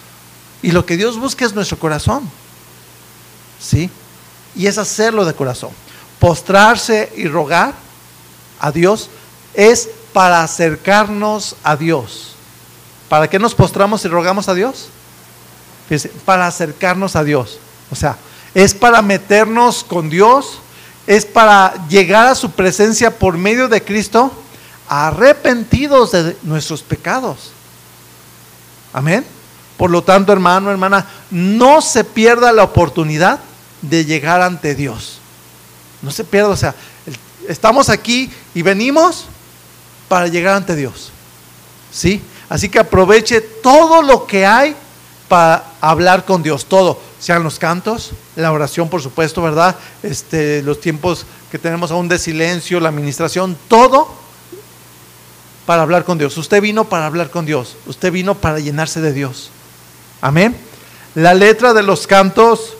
[0.65, 2.27] Y lo que Dios busca es nuestro corazón.
[3.61, 3.91] ¿Sí?
[4.57, 5.73] Y es hacerlo de corazón.
[6.19, 7.75] Postrarse y rogar
[8.59, 9.11] a Dios
[9.53, 12.37] es para acercarnos a Dios.
[13.11, 14.89] ¿Para qué nos postramos y rogamos a Dios?
[16.25, 17.59] para acercarnos a Dios.
[17.91, 18.17] O sea,
[18.55, 20.61] es para meternos con Dios,
[21.07, 24.33] es para llegar a su presencia por medio de Cristo,
[24.89, 27.51] arrepentidos de nuestros pecados.
[28.95, 29.27] Amén.
[29.77, 33.41] Por lo tanto, hermano, hermana, no se pierda la oportunidad
[33.83, 35.19] de llegar ante Dios.
[36.03, 36.75] No se pierda, o sea,
[37.49, 39.27] estamos aquí y venimos
[40.09, 41.11] para llegar ante Dios.
[41.93, 42.23] ¿Sí?
[42.49, 44.77] Así que aproveche todo lo que hay
[45.29, 49.77] para hablar con Dios, todo, sean los cantos, la oración, por supuesto, ¿verdad?
[50.03, 54.09] Este, los tiempos que tenemos aún de silencio, la administración, todo
[55.67, 56.37] para hablar con Dios.
[56.37, 59.51] Usted vino para hablar con Dios, usted vino para llenarse de Dios.
[60.25, 60.57] Amén.
[61.15, 62.79] La letra de los cantos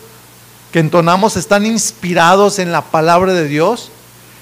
[0.71, 3.91] que entonamos están inspirados en la palabra de Dios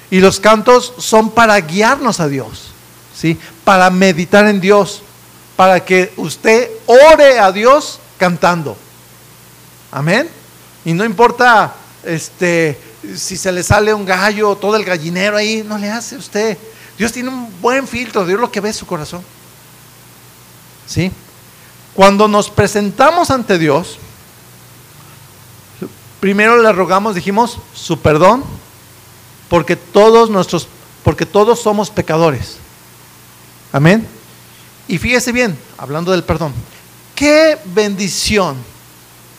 [0.09, 2.69] y los cantos son para guiarnos a Dios,
[3.13, 3.37] ¿sí?
[3.65, 5.03] Para meditar en Dios
[5.57, 8.77] para que usted ore a Dios cantando.
[9.91, 10.29] Amén.
[10.85, 12.79] Y no importa este
[13.17, 16.57] si se le sale un gallo, todo el gallinero ahí, no le hace usted.
[16.97, 19.21] Dios tiene un buen filtro, Dios lo que ve es su corazón.
[20.87, 21.11] ¿Sí?
[21.93, 23.97] Cuando nos presentamos ante Dios,
[26.19, 28.43] primero le rogamos, dijimos, su perdón,
[29.49, 30.67] porque todos nuestros,
[31.03, 32.57] porque todos somos pecadores.
[33.71, 34.07] Amén.
[34.87, 36.53] Y fíjese bien, hablando del perdón,
[37.13, 38.55] qué bendición,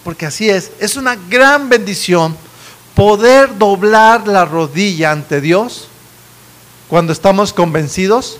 [0.04, 2.36] porque así es, es una gran bendición
[2.94, 5.88] poder doblar la rodilla ante Dios
[6.88, 8.38] cuando estamos convencidos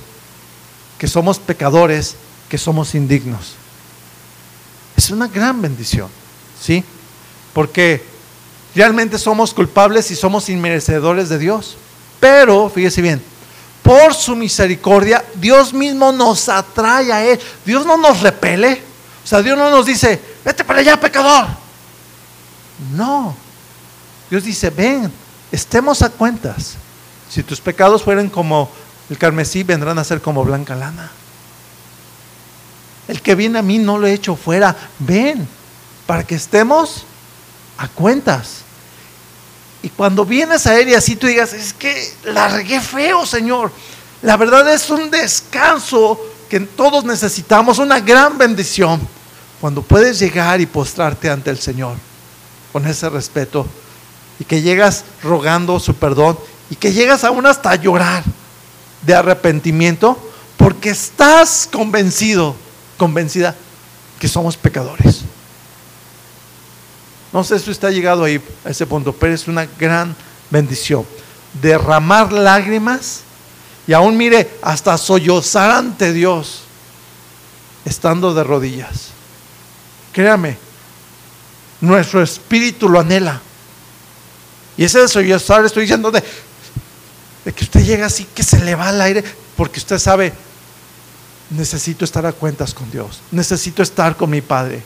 [0.99, 2.15] que somos pecadores,
[2.49, 3.55] que somos indignos.
[5.05, 6.09] Es una gran bendición,
[6.59, 6.83] ¿sí?
[7.53, 8.03] Porque
[8.75, 11.77] realmente somos culpables y somos inmerecedores de Dios.
[12.19, 13.23] Pero, fíjese bien,
[13.83, 17.39] por su misericordia, Dios mismo nos atrae a Él.
[17.67, 18.81] Dios no nos repele.
[19.23, 21.49] O sea, Dios no nos dice, vete para allá, pecador.
[22.95, 23.37] No.
[24.31, 25.13] Dios dice, ven,
[25.53, 26.77] estemos a cuentas.
[27.29, 28.71] Si tus pecados fueran como
[29.11, 31.11] el carmesí, vendrán a ser como blanca lana.
[33.09, 34.77] El que viene a mí no lo he hecho fuera.
[34.99, 35.47] Ven,
[36.07, 37.05] para que estemos
[37.79, 38.63] a cuentas.
[39.83, 43.71] Y cuando vienes a Él y así tú digas, es que la regué feo, Señor.
[44.23, 49.01] La verdad es un descanso que todos necesitamos, una gran bendición.
[49.61, 51.97] Cuando puedes llegar y postrarte ante el Señor
[52.73, 53.67] con ese respeto
[54.39, 56.39] y que llegas rogando su perdón
[56.71, 58.25] y que llegas aún hasta llorar
[59.03, 60.19] de arrepentimiento
[60.57, 62.57] porque estás convencido,
[62.97, 63.55] convencida
[64.19, 65.23] que somos pecadores.
[67.33, 70.15] No sé si usted ha llegado ahí a ese punto, pero es una gran
[70.51, 71.05] bendición.
[71.61, 73.23] Derramar lágrimas
[73.87, 76.63] y aún mire, hasta sollozar ante Dios
[77.85, 79.09] estando de rodillas.
[80.13, 80.57] Créame,
[81.81, 83.41] nuestro espíritu lo anhela.
[84.77, 86.23] Y ese sollozar estoy diciendo de,
[87.45, 89.23] de que usted llega así que se le va al aire,
[89.57, 90.33] porque usted sabe,
[91.51, 94.83] necesito estar a cuentas con Dios, necesito estar con mi Padre.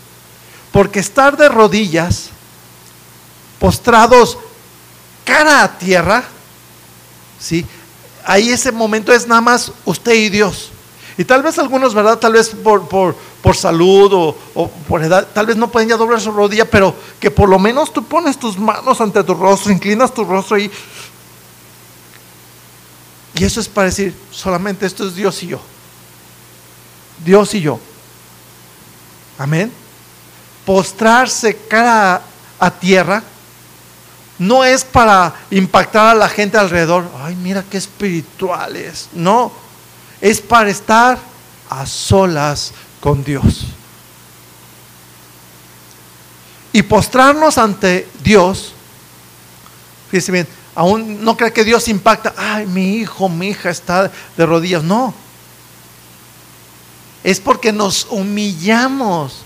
[0.72, 2.30] Porque estar de rodillas,
[3.58, 4.38] postrados
[5.24, 6.24] cara a tierra,
[7.40, 7.66] ¿sí?
[8.28, 10.70] ahí ese momento es nada más usted y Dios.
[11.16, 12.18] Y tal vez algunos, ¿verdad?
[12.18, 16.20] Tal vez por, por, salud o, o, por edad, tal vez no pueden ya doblar
[16.20, 20.12] su rodilla, pero que por lo menos tú pones tus manos ante tu rostro, inclinas
[20.14, 20.70] tu rostro y...
[23.34, 25.60] Y eso es para decir, solamente esto es Dios y yo.
[27.24, 27.80] Dios y yo.
[29.38, 29.72] Amén.
[30.64, 32.22] Postrarse cara
[32.58, 33.22] a tierra
[34.38, 37.10] no es para impactar a la gente alrededor.
[37.22, 39.08] Ay, mira qué espirituales.
[39.12, 39.52] No,
[40.20, 41.18] es para estar
[41.68, 43.64] a solas con Dios.
[46.72, 48.72] Y postrarnos ante Dios,
[50.10, 54.46] fíjese bien, aún no cree que Dios impacta, ay, mi hijo, mi hija está de
[54.46, 54.84] rodillas.
[54.84, 55.12] No,
[57.30, 59.42] es porque nos humillamos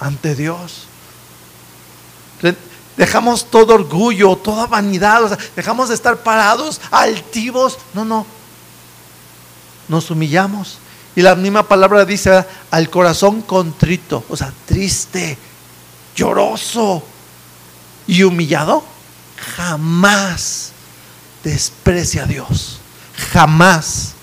[0.00, 0.84] ante Dios.
[2.96, 7.76] Dejamos todo orgullo, toda vanidad, dejamos de estar parados, altivos.
[7.92, 8.24] No, no.
[9.88, 10.78] Nos humillamos.
[11.14, 15.36] Y la misma palabra dice al corazón contrito, o sea, triste,
[16.14, 17.02] lloroso
[18.06, 18.82] y humillado,
[19.54, 20.72] jamás
[21.44, 22.78] desprecia a Dios.
[23.32, 24.14] Jamás.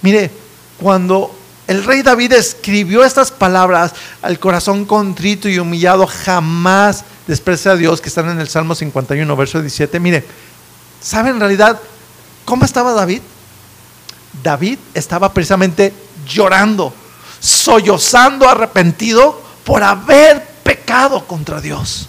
[0.00, 0.30] Mire,
[0.78, 1.36] cuando
[1.70, 8.00] el rey David escribió estas palabras al corazón contrito y humillado, jamás desprecia a Dios,
[8.00, 10.00] que están en el Salmo 51, verso 17.
[10.00, 10.24] Mire,
[11.00, 11.80] ¿sabe en realidad
[12.44, 13.20] cómo estaba David?
[14.42, 15.94] David estaba precisamente
[16.26, 16.92] llorando,
[17.38, 22.08] sollozando, arrepentido por haber pecado contra Dios.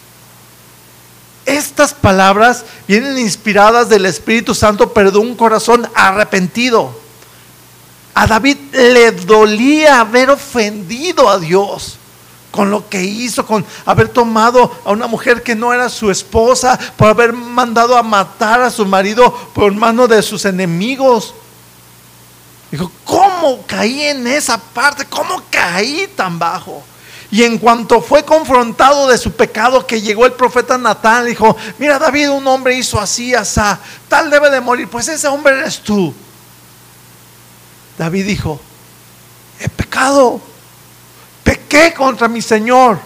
[1.45, 7.00] Estas palabras vienen inspiradas del Espíritu Santo, pero de un corazón arrepentido.
[8.21, 11.97] A David le dolía haber ofendido a Dios
[12.51, 16.77] con lo que hizo, con haber tomado a una mujer que no era su esposa,
[16.97, 21.34] por haber mandado a matar a su marido por mano de sus enemigos.
[22.69, 25.05] Dijo, ¿cómo caí en esa parte?
[25.05, 26.84] ¿Cómo caí tan bajo?
[27.31, 31.97] Y en cuanto fue confrontado de su pecado, que llegó el profeta Natán, dijo, mira
[31.97, 36.13] David, un hombre hizo así, asá, tal debe de morir, pues ese hombre eres tú.
[38.01, 38.59] David dijo,
[39.59, 40.41] he pecado,
[41.43, 42.99] pequé contra mi Señor.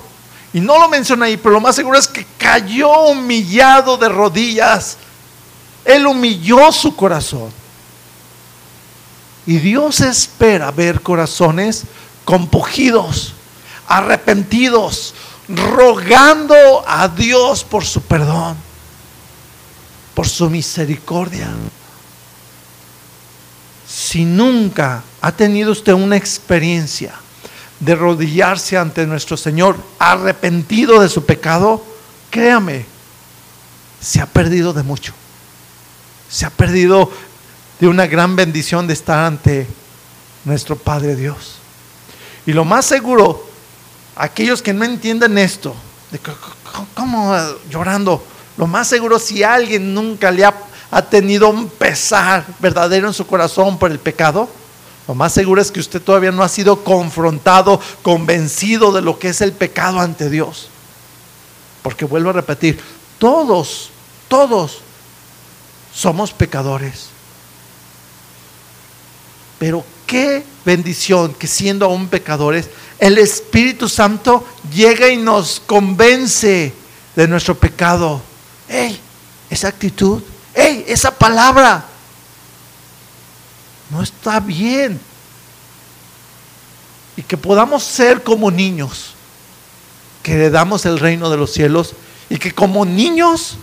[0.53, 4.95] Y no lo menciona ahí, pero lo más seguro es que cayó humillado de rodillas.
[5.84, 7.51] Él humilló su corazón.
[9.45, 11.84] Y Dios espera ver corazones
[12.23, 13.34] compugidos,
[13.89, 15.13] arrepentidos,
[15.49, 18.55] rogando a Dios por su perdón,
[20.13, 21.49] por su misericordia.
[23.95, 27.13] Si nunca ha tenido usted una experiencia
[27.79, 31.81] de rodillarse ante nuestro Señor arrepentido de su pecado,
[32.29, 32.86] créame,
[34.01, 35.13] se ha perdido de mucho.
[36.29, 37.10] Se ha perdido
[37.79, 39.65] de una gran bendición de estar ante
[40.43, 41.55] nuestro Padre Dios.
[42.45, 43.47] Y lo más seguro,
[44.17, 45.73] aquellos que no entienden esto,
[46.12, 46.19] de
[46.93, 47.34] cómo
[47.69, 48.27] llorando,
[48.58, 50.53] lo más seguro si alguien nunca le ha,
[50.91, 54.48] ha tenido un pesar verdadero en su corazón por el pecado,
[55.08, 59.30] lo más seguro es que usted todavía no ha sido confrontado, convencido de lo que
[59.30, 60.69] es el pecado ante Dios.
[61.84, 62.80] Porque vuelvo a repetir,
[63.19, 63.91] todos,
[64.28, 64.80] todos
[65.93, 67.09] somos pecadores.
[69.59, 76.74] Pero qué bendición que siendo aún pecadores, el Espíritu Santo llega y nos convence
[77.16, 78.22] de nuestro pecado.
[78.68, 78.99] ¡Ey!
[79.51, 80.24] Esa actitud,
[80.56, 80.86] ¡ey!
[80.88, 81.86] Esa palabra
[83.89, 84.99] no está bien.
[87.18, 89.14] Y que podamos ser como niños,
[90.24, 91.93] que heredamos el reino de los cielos
[92.30, 93.58] y que como niños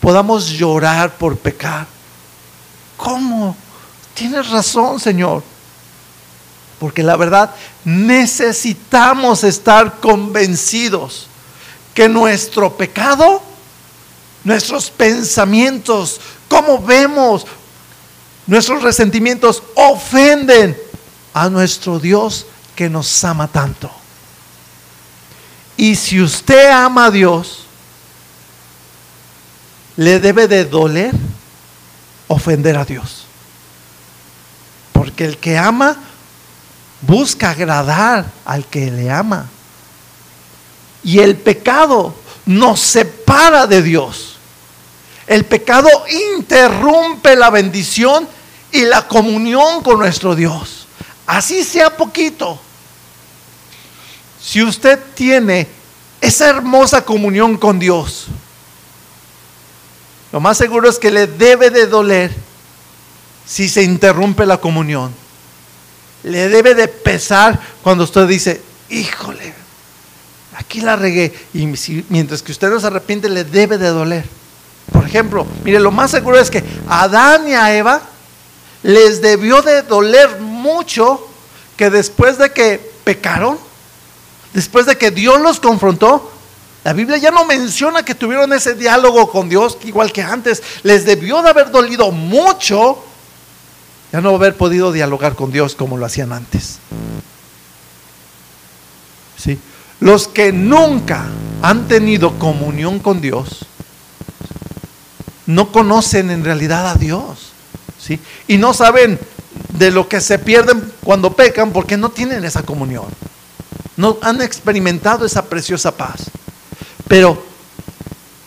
[0.00, 1.86] podamos llorar por pecar.
[2.96, 3.56] ¿Cómo?
[4.14, 5.42] Tienes razón, Señor.
[6.78, 7.54] Porque la verdad,
[7.84, 11.26] necesitamos estar convencidos
[11.94, 13.42] que nuestro pecado
[14.44, 17.46] nuestros pensamientos, cómo vemos,
[18.46, 20.76] nuestros resentimientos ofenden
[21.34, 23.90] a nuestro Dios que nos ama tanto.
[25.76, 27.64] Y si usted ama a Dios,
[29.96, 31.14] le debe de doler
[32.28, 33.26] ofender a Dios.
[34.92, 35.96] Porque el que ama
[37.00, 39.48] busca agradar al que le ama.
[41.02, 42.14] Y el pecado
[42.50, 44.36] nos separa de Dios.
[45.28, 45.88] El pecado
[46.36, 48.28] interrumpe la bendición
[48.72, 50.88] y la comunión con nuestro Dios.
[51.26, 52.58] Así sea poquito.
[54.42, 55.68] Si usted tiene
[56.20, 58.26] esa hermosa comunión con Dios,
[60.32, 62.34] lo más seguro es que le debe de doler
[63.46, 65.14] si se interrumpe la comunión.
[66.24, 69.59] Le debe de pesar cuando usted dice, híjole,
[70.60, 71.34] aquí la regué.
[71.52, 71.66] Y
[72.08, 74.24] mientras que usted no se arrepiente, le debe de doler.
[74.92, 78.02] Por ejemplo, mire, lo más seguro es que a Adán y a Eva
[78.82, 81.26] les debió de doler mucho
[81.76, 83.58] que después de que pecaron,
[84.52, 86.32] después de que Dios los confrontó,
[86.82, 90.62] la Biblia ya no menciona que tuvieron ese diálogo con Dios igual que antes.
[90.82, 93.04] Les debió de haber dolido mucho
[94.12, 96.78] ya no haber podido dialogar con Dios como lo hacían antes.
[100.00, 101.26] Los que nunca
[101.62, 103.66] han tenido comunión con Dios
[105.46, 107.52] no conocen en realidad a Dios.
[107.98, 108.18] ¿sí?
[108.48, 109.18] Y no saben
[109.76, 113.06] de lo que se pierden cuando pecan porque no tienen esa comunión.
[113.96, 116.30] No han experimentado esa preciosa paz.
[117.08, 117.42] Pero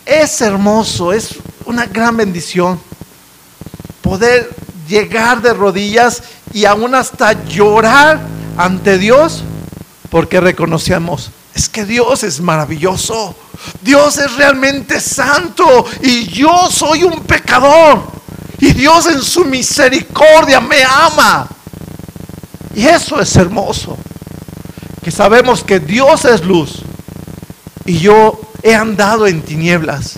[0.05, 1.35] es hermoso, es
[1.65, 2.79] una gran bendición
[4.01, 4.49] poder
[4.87, 6.23] llegar de rodillas
[6.53, 8.21] y aún hasta llorar
[8.57, 9.43] ante Dios
[10.09, 13.35] porque reconocemos, es que Dios es maravilloso,
[13.81, 15.85] Dios es realmente santo.
[16.01, 18.01] Y yo soy un pecador.
[18.59, 21.47] Y Dios en su misericordia me ama.
[22.75, 23.97] Y eso es hermoso,
[25.03, 26.81] que sabemos que Dios es luz.
[27.85, 30.17] Y yo he andado en tinieblas.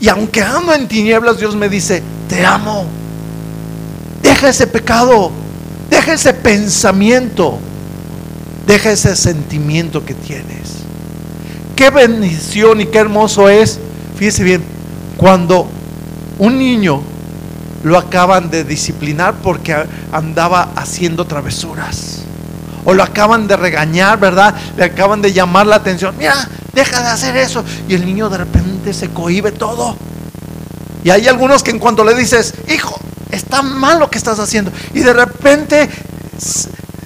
[0.00, 2.86] Y aunque ando en tinieblas, Dios me dice, te amo.
[4.22, 5.30] Deja ese pecado,
[5.90, 7.58] deja ese pensamiento,
[8.66, 10.82] deja ese sentimiento que tienes.
[11.76, 13.78] Qué bendición y qué hermoso es,
[14.16, 14.62] fíjese bien,
[15.16, 15.68] cuando
[16.38, 17.02] un niño
[17.82, 19.74] lo acaban de disciplinar porque
[20.12, 22.20] andaba haciendo travesuras.
[22.84, 24.54] O lo acaban de regañar, ¿verdad?
[24.76, 26.14] Le acaban de llamar la atención.
[26.18, 27.64] Mira, deja de hacer eso.
[27.88, 29.96] Y el niño de repente se cohibe todo.
[31.04, 32.98] Y hay algunos que en cuanto le dices, hijo,
[33.30, 34.72] está mal lo que estás haciendo.
[34.94, 35.88] Y de repente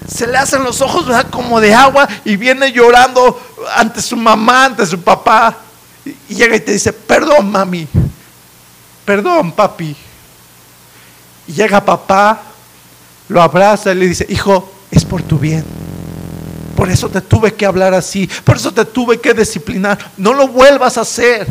[0.07, 3.39] se le hacen los ojos como de agua y viene llorando
[3.75, 5.57] ante su mamá, ante su papá.
[6.29, 7.87] Y llega y te dice, perdón mami,
[9.05, 9.95] perdón papi.
[11.47, 12.41] Y llega papá,
[13.27, 15.65] lo abraza y le dice, hijo, es por tu bien.
[16.75, 19.97] Por eso te tuve que hablar así, por eso te tuve que disciplinar.
[20.15, 21.47] No lo vuelvas a hacer.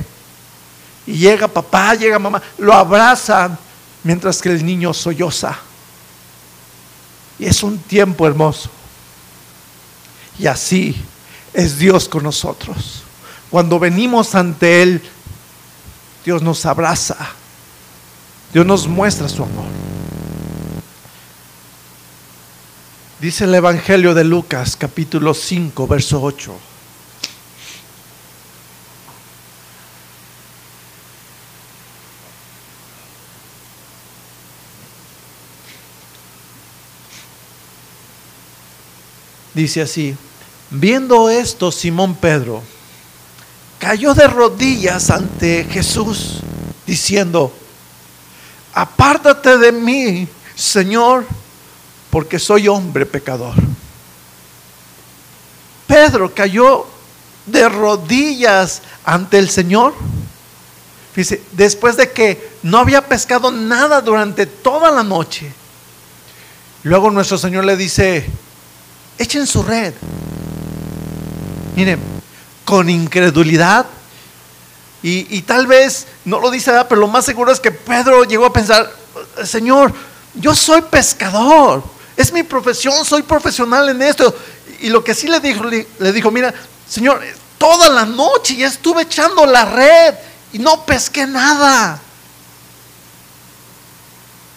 [1.07, 3.59] Y llega papá, llega mamá, lo abrazan
[4.03, 5.66] mientras que el niño solloza.
[7.39, 8.71] Y es un tiempo hermoso.
[10.39, 10.97] Y así
[11.53, 13.03] es Dios con nosotros.
[13.51, 15.03] Cuando venimos ante Él,
[16.25, 17.17] Dios nos abraza.
[18.53, 19.67] Dios nos muestra su amor.
[23.21, 26.76] Dice el Evangelio de Lucas capítulo 5, verso 8.
[39.57, 40.15] Dice así,
[40.69, 42.63] viendo esto Simón Pedro
[43.79, 46.41] cayó de rodillas ante Jesús
[46.87, 47.51] diciendo,
[48.75, 51.25] apártate de mí, Señor,
[52.11, 53.55] porque soy hombre pecador.
[55.87, 56.87] Pedro cayó
[57.47, 59.95] de rodillas ante el Señor.
[61.15, 65.51] Dice, después de que no había pescado nada durante toda la noche.
[66.83, 68.31] Luego nuestro Señor le dice,
[69.19, 69.95] echen su red.
[71.75, 72.01] Miren,
[72.65, 73.87] con incredulidad.
[75.03, 78.53] Y, tal vez no lo dice, pero lo más seguro es que Pedro llegó a
[78.53, 78.93] pensar,
[79.45, 79.93] Señor,
[80.35, 81.85] yo soy pescador,
[82.17, 84.35] es mi profesión, soy profesional en esto.
[84.81, 86.53] Y lo que sí le dijo, le dijo, mira,
[86.89, 87.23] Señor,
[87.57, 90.15] toda la noche ya estuve echando la red
[90.53, 92.01] y no pesqué nada.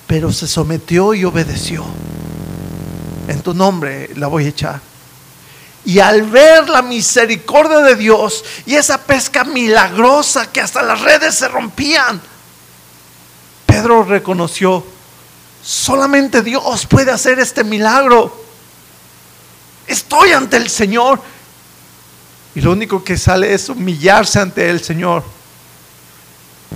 [0.07, 1.86] Pero se sometió y obedeció
[3.30, 4.82] en tu nombre la voy a echar.
[5.86, 11.36] Y al ver la misericordia de Dios y esa pesca milagrosa que hasta las redes
[11.36, 12.20] se rompían,
[13.66, 14.84] Pedro reconoció,
[15.64, 18.44] solamente Dios puede hacer este milagro.
[19.88, 21.22] Estoy ante el Señor.
[22.56, 25.24] Y lo único que sale es humillarse ante el Señor.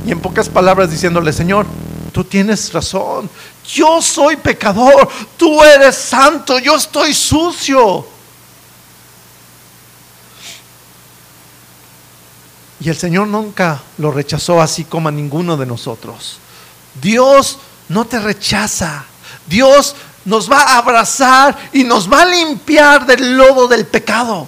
[0.06, 1.66] Y en pocas palabras diciéndole, Señor,
[2.12, 3.30] tú tienes razón.
[3.66, 5.10] Yo soy pecador.
[5.38, 6.60] Tú eres santo.
[6.60, 8.06] Yo estoy sucio.
[12.80, 16.40] Y el Señor nunca lo rechazó así como a ninguno de nosotros.
[17.02, 19.06] Dios no te rechaza.
[19.48, 19.96] Dios
[20.26, 24.48] nos va a abrazar y nos va a limpiar del lodo del pecado.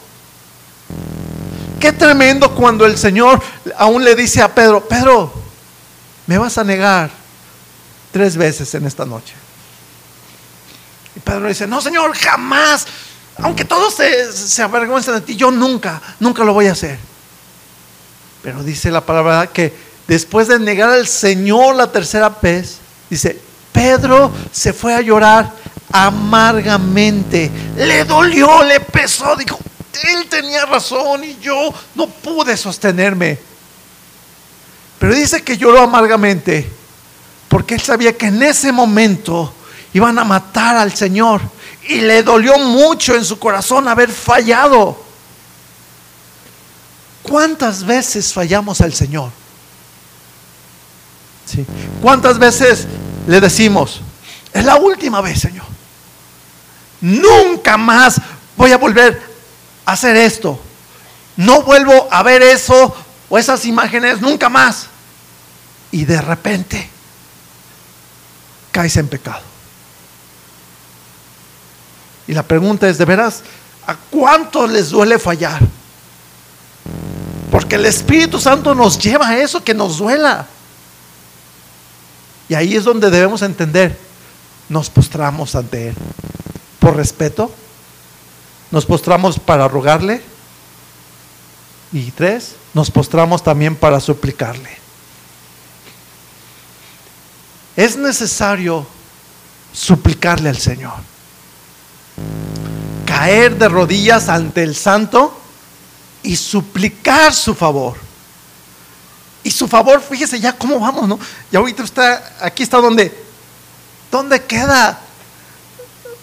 [1.79, 3.41] Qué tremendo cuando el Señor
[3.77, 5.31] aún le dice a Pedro, Pedro,
[6.27, 7.11] me vas a negar
[8.15, 9.33] tres veces en esta noche.
[11.17, 12.87] Y Pedro dice, no Señor, jamás,
[13.39, 16.97] aunque todos se, se avergüencen de ti, yo nunca, nunca lo voy a hacer.
[18.41, 19.73] Pero dice la palabra que
[20.07, 22.77] después de negar al Señor la tercera vez,
[23.09, 23.37] dice,
[23.73, 25.51] Pedro se fue a llorar
[25.91, 27.51] amargamente.
[27.75, 29.59] Le dolió, le pesó, dijo,
[30.07, 33.37] él tenía razón y yo no pude sostenerme.
[34.99, 36.84] Pero dice que lloró amargamente
[37.47, 39.53] porque él sabía que en ese momento
[39.93, 41.41] iban a matar al Señor
[41.87, 45.03] y le dolió mucho en su corazón haber fallado.
[47.23, 49.31] ¿Cuántas veces fallamos al Señor?
[52.01, 52.87] ¿Cuántas veces
[53.27, 54.01] le decimos,
[54.51, 55.65] es la última vez, Señor?
[57.01, 58.19] Nunca más
[58.57, 59.21] voy a volver
[59.85, 60.59] a hacer esto.
[61.37, 62.95] No vuelvo a ver eso
[63.29, 64.87] o esas imágenes nunca más.
[65.91, 66.89] Y de repente
[68.75, 69.39] caes en pecado.
[72.27, 73.41] Y la pregunta es, ¿de veras
[73.87, 75.61] a cuántos les duele fallar?
[77.49, 80.45] Porque el Espíritu Santo nos lleva a eso, que nos duela.
[82.49, 83.97] Y ahí es donde debemos entender,
[84.67, 85.95] nos postramos ante Él.
[86.79, 87.49] Por respeto,
[88.71, 90.21] nos postramos para rogarle.
[91.93, 94.84] Y tres, nos postramos también para suplicarle.
[97.75, 98.87] Es necesario
[99.73, 100.93] suplicarle al Señor.
[103.05, 105.37] Caer de rodillas ante el Santo
[106.23, 107.97] y suplicar su favor.
[109.43, 111.19] Y su favor, fíjese ya cómo vamos, ¿no?
[111.51, 113.15] Y ahorita está, aquí está donde,
[114.09, 114.99] ¿dónde queda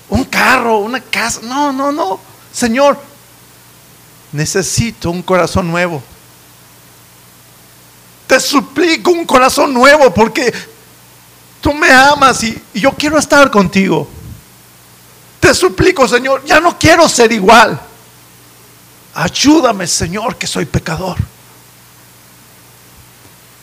[0.09, 1.41] un carro, una casa?
[1.43, 2.19] No, no, no.
[2.53, 2.99] Señor,
[4.33, 6.03] necesito un corazón nuevo.
[8.27, 10.53] Te suplico un corazón nuevo porque
[11.63, 14.07] tú me amas y, yo quiero estar contigo.
[15.41, 17.81] Te suplico, Señor, ya no quiero ser igual.
[19.15, 21.17] Ayúdame, Señor, que soy pecador.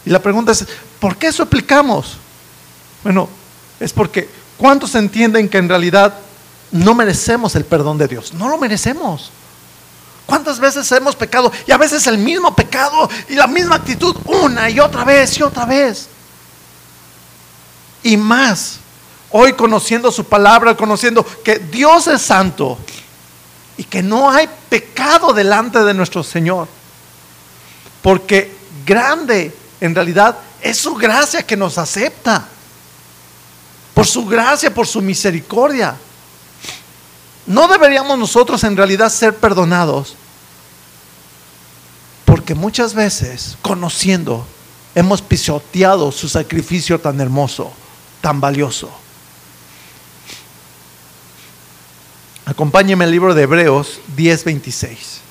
[0.06, 0.66] Y la pregunta es,
[1.00, 2.18] ¿por qué suplicamos?
[3.04, 3.30] Bueno,
[3.80, 6.16] es porque ¿cuántos entienden que en realidad
[6.72, 8.34] no merecemos el perdón de Dios?
[8.34, 9.32] No lo merecemos.
[10.26, 11.52] ¿Cuántas veces hemos pecado?
[11.66, 15.44] Y a veces el mismo pecado y la misma actitud una y otra vez y
[15.44, 16.08] otra vez.
[18.10, 18.80] Y más,
[19.30, 22.76] hoy conociendo su palabra, conociendo que Dios es santo,
[23.78, 26.68] y que no hay pecado delante de nuestro Señor.
[28.02, 28.52] Porque
[28.84, 32.48] grande en realidad es su gracia que nos acepta.
[33.94, 35.96] Por su gracia, por su misericordia.
[37.46, 40.16] No deberíamos nosotros en realidad ser perdonados.
[42.26, 44.48] Porque muchas veces, conociendo,
[44.96, 47.72] hemos pisoteado su sacrificio tan hermoso,
[48.22, 48.92] tan valioso.
[52.46, 55.22] Acompáñeme al libro de Hebreos 10:26.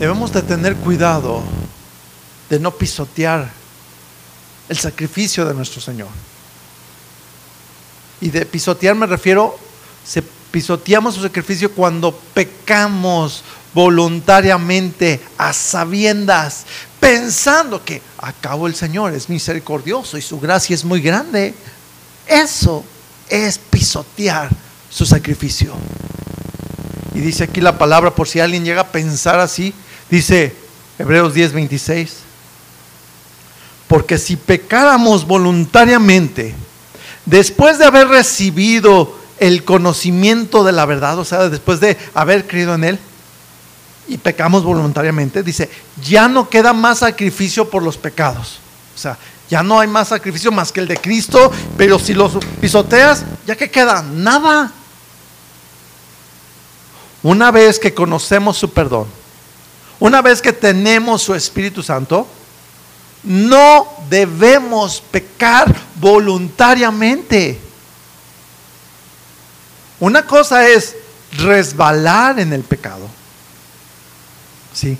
[0.00, 1.42] Debemos de tener cuidado
[2.50, 3.50] de no pisotear
[4.68, 6.08] el sacrificio de nuestro Señor.
[8.20, 9.58] Y de pisotear me refiero,
[10.04, 10.22] se
[10.56, 13.44] pisoteamos su sacrificio cuando pecamos
[13.74, 16.64] voluntariamente, a sabiendas,
[16.98, 21.52] pensando que acabo el Señor es misericordioso y su gracia es muy grande.
[22.26, 22.82] Eso
[23.28, 24.48] es pisotear
[24.88, 25.74] su sacrificio.
[27.14, 29.74] Y dice aquí la palabra, por si alguien llega a pensar así,
[30.08, 30.56] dice
[30.98, 32.16] Hebreos 10, 26.
[33.88, 36.54] Porque si pecáramos voluntariamente,
[37.26, 42.74] después de haber recibido el conocimiento de la verdad, o sea, después de haber creído
[42.74, 42.98] en Él,
[44.08, 45.68] y pecamos voluntariamente, dice,
[46.02, 48.60] ya no queda más sacrificio por los pecados.
[48.94, 49.18] O sea,
[49.50, 53.56] ya no hay más sacrificio más que el de Cristo, pero si los pisoteas, ¿ya
[53.56, 54.02] que queda?
[54.02, 54.72] Nada.
[57.22, 59.06] Una vez que conocemos su perdón,
[59.98, 62.26] una vez que tenemos su Espíritu Santo,
[63.24, 67.65] no debemos pecar voluntariamente.
[70.00, 70.96] Una cosa es
[71.38, 73.08] resbalar en el pecado.
[74.72, 74.98] Sí.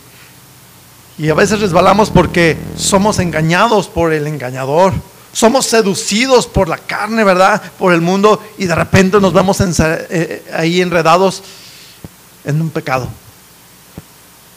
[1.19, 4.93] Y a veces resbalamos porque somos engañados por el engañador.
[5.33, 7.63] Somos seducidos por la carne, ¿verdad?
[7.79, 11.43] Por el mundo y de repente nos vemos eh, ahí enredados
[12.45, 13.09] en un pecado.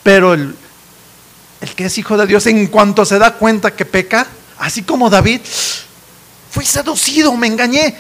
[0.04, 0.56] Pero el,
[1.60, 4.26] el que es hijo de Dios, en cuanto se da cuenta que peca,
[4.58, 5.42] así como David,
[6.50, 7.96] fui seducido, me engañé,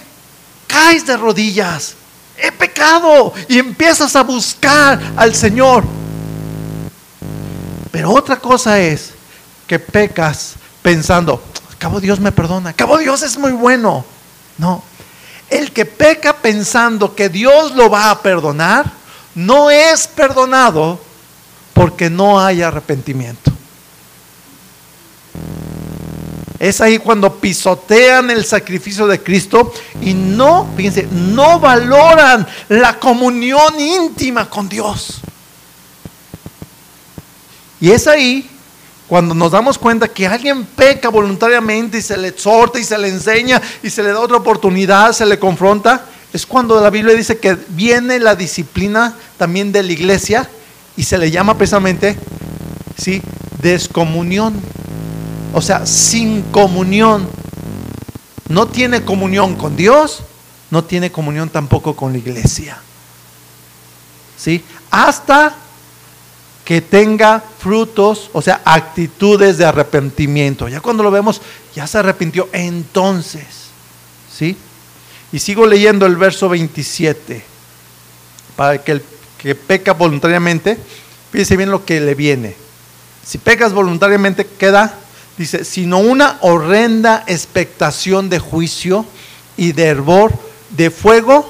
[0.67, 1.95] caes de rodillas,
[2.41, 5.83] he pecado y empiezas a buscar al Señor.
[7.91, 9.11] Pero otra cosa es
[9.67, 11.41] que pecas pensando,
[11.77, 14.05] cabo Dios me perdona, cabo Dios es muy bueno.
[14.57, 14.83] No,
[15.49, 18.91] el que peca pensando que Dios lo va a perdonar,
[19.35, 20.99] no es perdonado
[21.73, 23.48] porque no hay arrepentimiento.
[26.59, 33.79] Es ahí cuando pisotean el sacrificio de Cristo y no, fíjense, no valoran la comunión
[33.79, 35.21] íntima con Dios.
[37.79, 38.49] Y es ahí
[39.07, 43.07] cuando nos damos cuenta que alguien peca voluntariamente y se le exhorta y se le
[43.07, 47.39] enseña y se le da otra oportunidad, se le confronta, es cuando la Biblia dice
[47.39, 50.47] que viene la disciplina también de la iglesia
[50.95, 52.17] y se le llama precisamente,
[52.97, 53.21] ¿sí?
[53.61, 54.61] Descomunión.
[55.53, 57.27] O sea, sin comunión.
[58.47, 60.23] No tiene comunión con Dios,
[60.71, 62.79] no tiene comunión tampoco con la iglesia.
[64.37, 64.63] ¿Sí?
[64.89, 65.55] Hasta
[66.65, 70.67] que tenga frutos, o sea, actitudes de arrepentimiento.
[70.67, 71.41] Ya cuando lo vemos,
[71.75, 72.47] ya se arrepintió.
[72.53, 73.45] Entonces,
[74.31, 74.55] ¿sí?
[75.31, 77.43] Y sigo leyendo el verso 27,
[78.55, 79.03] para que el
[79.39, 80.77] que peca voluntariamente,
[81.31, 82.55] fíjese bien lo que le viene.
[83.25, 84.95] Si pecas voluntariamente, queda,
[85.39, 89.05] dice, sino una horrenda expectación de juicio
[89.55, 90.33] y de hervor
[90.71, 91.49] de fuego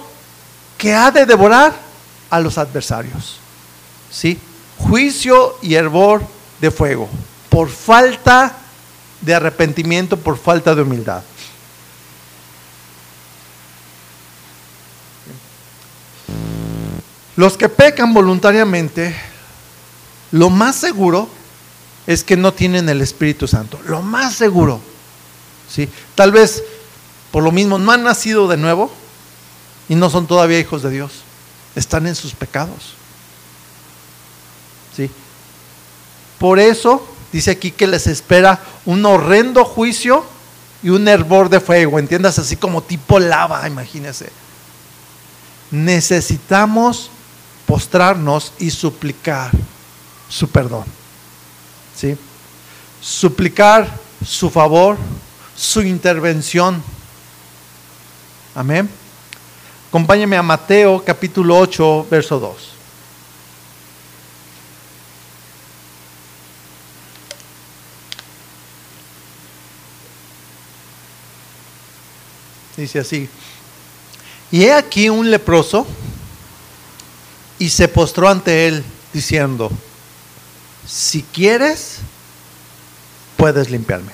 [0.77, 1.73] que ha de devorar
[2.29, 3.39] a los adversarios.
[4.11, 4.39] ¿Sí?
[4.77, 6.21] Juicio y hervor
[6.61, 7.09] de fuego,
[7.49, 8.57] por falta
[9.21, 11.23] de arrepentimiento, por falta de humildad.
[17.35, 19.15] Los que pecan voluntariamente,
[20.31, 21.38] lo más seguro
[22.09, 23.79] es que no tienen el Espíritu Santo.
[23.85, 24.81] Lo más seguro.
[25.69, 25.87] ¿sí?
[26.15, 26.63] Tal vez
[27.29, 28.91] por lo mismo no han nacido de nuevo
[29.87, 31.11] y no son todavía hijos de Dios.
[31.75, 32.95] Están en sus pecados.
[34.97, 35.11] ¿sí?
[36.39, 40.25] Por eso dice aquí que les espera un horrendo juicio
[40.81, 41.99] y un hervor de fuego.
[41.99, 44.31] Entiendas así como tipo lava, imagínese.
[45.69, 47.11] Necesitamos
[47.67, 49.51] postrarnos y suplicar
[50.27, 50.98] su perdón.
[51.99, 52.15] ¿Sí?
[53.01, 53.93] Suplicar
[54.25, 54.97] su favor,
[55.53, 56.81] su intervención.
[58.55, 58.89] Amén.
[59.89, 62.55] Acompáñeme a Mateo capítulo 8, verso 2.
[72.77, 73.27] Dice así.
[74.51, 75.85] Y he aquí un leproso
[77.57, 79.69] y se postró ante él diciendo,
[80.89, 81.97] si quieres,
[83.37, 84.11] puedes limpiarme.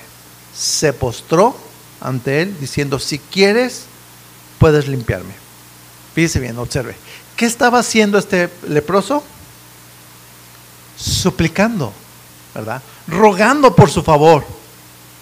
[0.53, 1.55] Se postró
[2.01, 3.83] ante él diciendo, si quieres,
[4.59, 5.33] puedes limpiarme.
[6.13, 6.95] Fíjese bien, observe.
[7.37, 9.23] ¿Qué estaba haciendo este leproso?
[10.97, 11.93] Suplicando,
[12.53, 12.81] ¿verdad?
[13.07, 14.45] Rogando por su favor,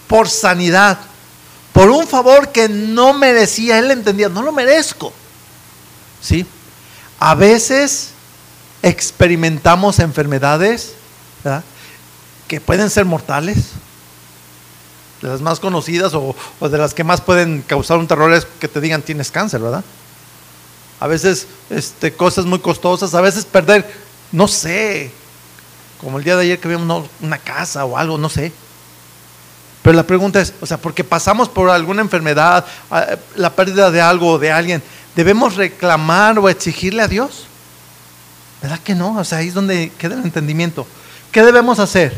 [0.08, 1.00] por sanidad,
[1.72, 3.78] por un favor que no merecía.
[3.78, 5.14] Él entendía, no lo merezco.
[6.20, 6.48] ¿Sí?
[7.20, 8.10] A veces
[8.82, 10.94] experimentamos enfermedades
[12.48, 13.58] que pueden ser mortales,
[15.22, 18.68] de las más conocidas o, de las que más pueden causar un terror es que
[18.68, 19.84] te digan tienes cáncer, ¿verdad?
[21.00, 23.90] A veces este, cosas muy costosas, a veces perder,
[24.32, 25.12] no sé,
[26.02, 28.52] como el día de ayer que vimos una casa o algo, no sé.
[29.82, 32.66] Pero la pregunta es, o sea, porque pasamos por alguna enfermedad,
[33.36, 34.84] la pérdida de algo o de alguien,
[35.16, 37.48] ¿debemos reclamar o exigirle a Dios?
[38.62, 39.18] ¿Verdad que no?
[39.18, 40.86] O sea, ahí es donde queda el entendimiento.
[41.34, 42.14] ¿Qué debemos hacer?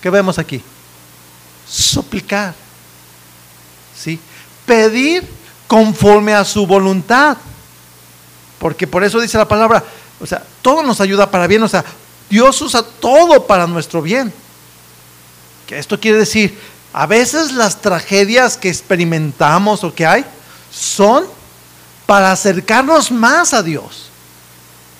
[0.00, 0.62] ¿Qué vemos aquí?
[1.68, 2.54] Suplicar.
[3.98, 4.18] ¿Sí?
[4.64, 5.28] Pedir
[5.66, 7.36] conforme a su voluntad.
[8.60, 9.82] Porque por eso dice la palabra,
[10.20, 11.84] o sea, todo nos ayuda para bien, o sea,
[12.30, 14.32] Dios usa todo para nuestro bien.
[15.66, 16.56] Que esto quiere decir
[16.92, 20.24] A veces las tragedias que experimentamos o que hay
[20.72, 21.24] son
[22.06, 24.10] para acercarnos más a Dios.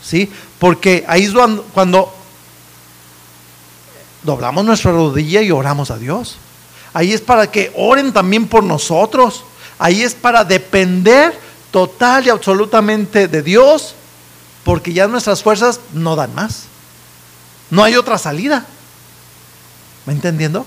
[0.03, 0.29] ¿Sí?
[0.59, 1.33] Porque ahí es
[1.73, 2.20] cuando
[4.23, 6.37] doblamos nuestra rodilla y oramos a Dios.
[6.93, 9.45] Ahí es para que oren también por nosotros.
[9.79, 11.39] Ahí es para depender
[11.71, 13.95] total y absolutamente de Dios,
[14.65, 16.65] porque ya nuestras fuerzas no dan más.
[17.71, 18.67] No hay otra salida.
[20.07, 20.67] ¿Me entendiendo?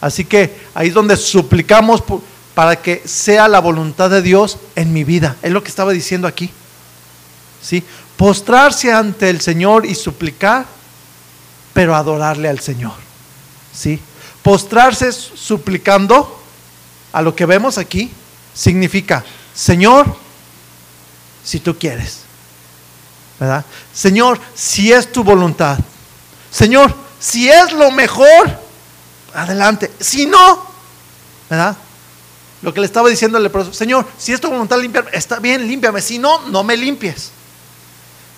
[0.00, 2.02] Así que ahí es donde suplicamos
[2.54, 5.36] para que sea la voluntad de Dios en mi vida.
[5.42, 6.50] Es lo que estaba diciendo aquí.
[7.62, 7.84] ¿Sí?
[8.16, 10.64] Postrarse ante el Señor y suplicar,
[11.72, 12.94] pero adorarle al Señor.
[13.72, 14.00] ¿Sí?
[14.42, 16.40] Postrarse suplicando
[17.12, 18.10] a lo que vemos aquí
[18.54, 20.06] significa, Señor,
[21.44, 22.20] si tú quieres.
[23.38, 23.64] ¿Verdad?
[23.92, 25.78] Señor, si es tu voluntad.
[26.50, 28.50] Señor, si es lo mejor,
[29.34, 29.90] adelante.
[29.98, 30.62] Si no,
[31.48, 31.76] ¿verdad?
[32.62, 35.66] Lo que le estaba diciendo al leproso, Señor, si es tu voluntad limpiarme, está bien,
[35.66, 36.02] límpiame.
[36.02, 37.30] Si no, no me limpies.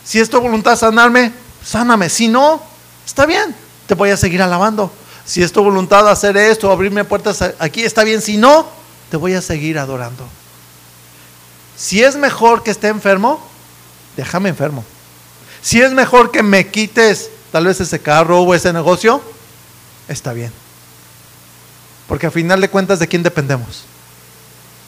[0.04, 1.32] Si es tu voluntad sanarme,
[1.64, 2.08] sáname.
[2.08, 2.62] Si no,
[3.06, 3.54] está bien,
[3.86, 4.92] te voy a seguir alabando.
[5.24, 8.20] Si es tu voluntad hacer esto, abrirme puertas aquí, está bien.
[8.20, 8.68] Si no,
[9.10, 10.26] te voy a seguir adorando.
[11.76, 13.44] Si es mejor que esté enfermo,
[14.16, 14.84] déjame enfermo.
[15.62, 19.22] Si es mejor que me quites tal vez ese carro o ese negocio,
[20.08, 20.52] está bien.
[22.08, 23.84] Porque al final de cuentas, ¿de quién dependemos?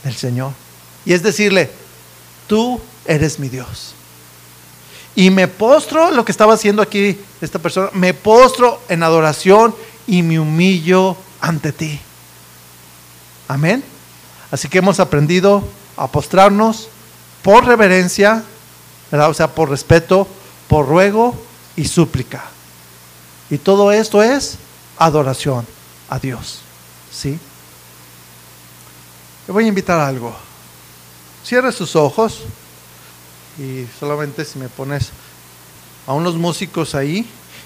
[0.02, 0.52] Del Señor.
[1.04, 1.70] Y es decirle,
[2.48, 3.94] tú eres mi Dios.
[5.16, 9.74] Y me postro, lo que estaba haciendo aquí esta persona, me postro en adoración
[10.06, 12.00] y me humillo ante ti.
[13.46, 13.84] Amén.
[14.50, 15.62] Así que hemos aprendido
[15.96, 16.88] a postrarnos
[17.42, 18.42] por reverencia,
[19.12, 20.26] o sea, por respeto,
[20.68, 21.36] por ruego
[21.76, 22.44] y súplica.
[23.50, 24.56] Y todo esto es
[24.98, 25.66] adoración
[26.08, 26.60] a Dios.
[27.12, 27.38] ¿Sí?
[29.46, 30.34] Le voy a invitar a algo.
[31.44, 32.40] Cierre sus ojos
[33.58, 35.10] y solamente si me pones
[36.06, 37.26] a unos músicos ahí.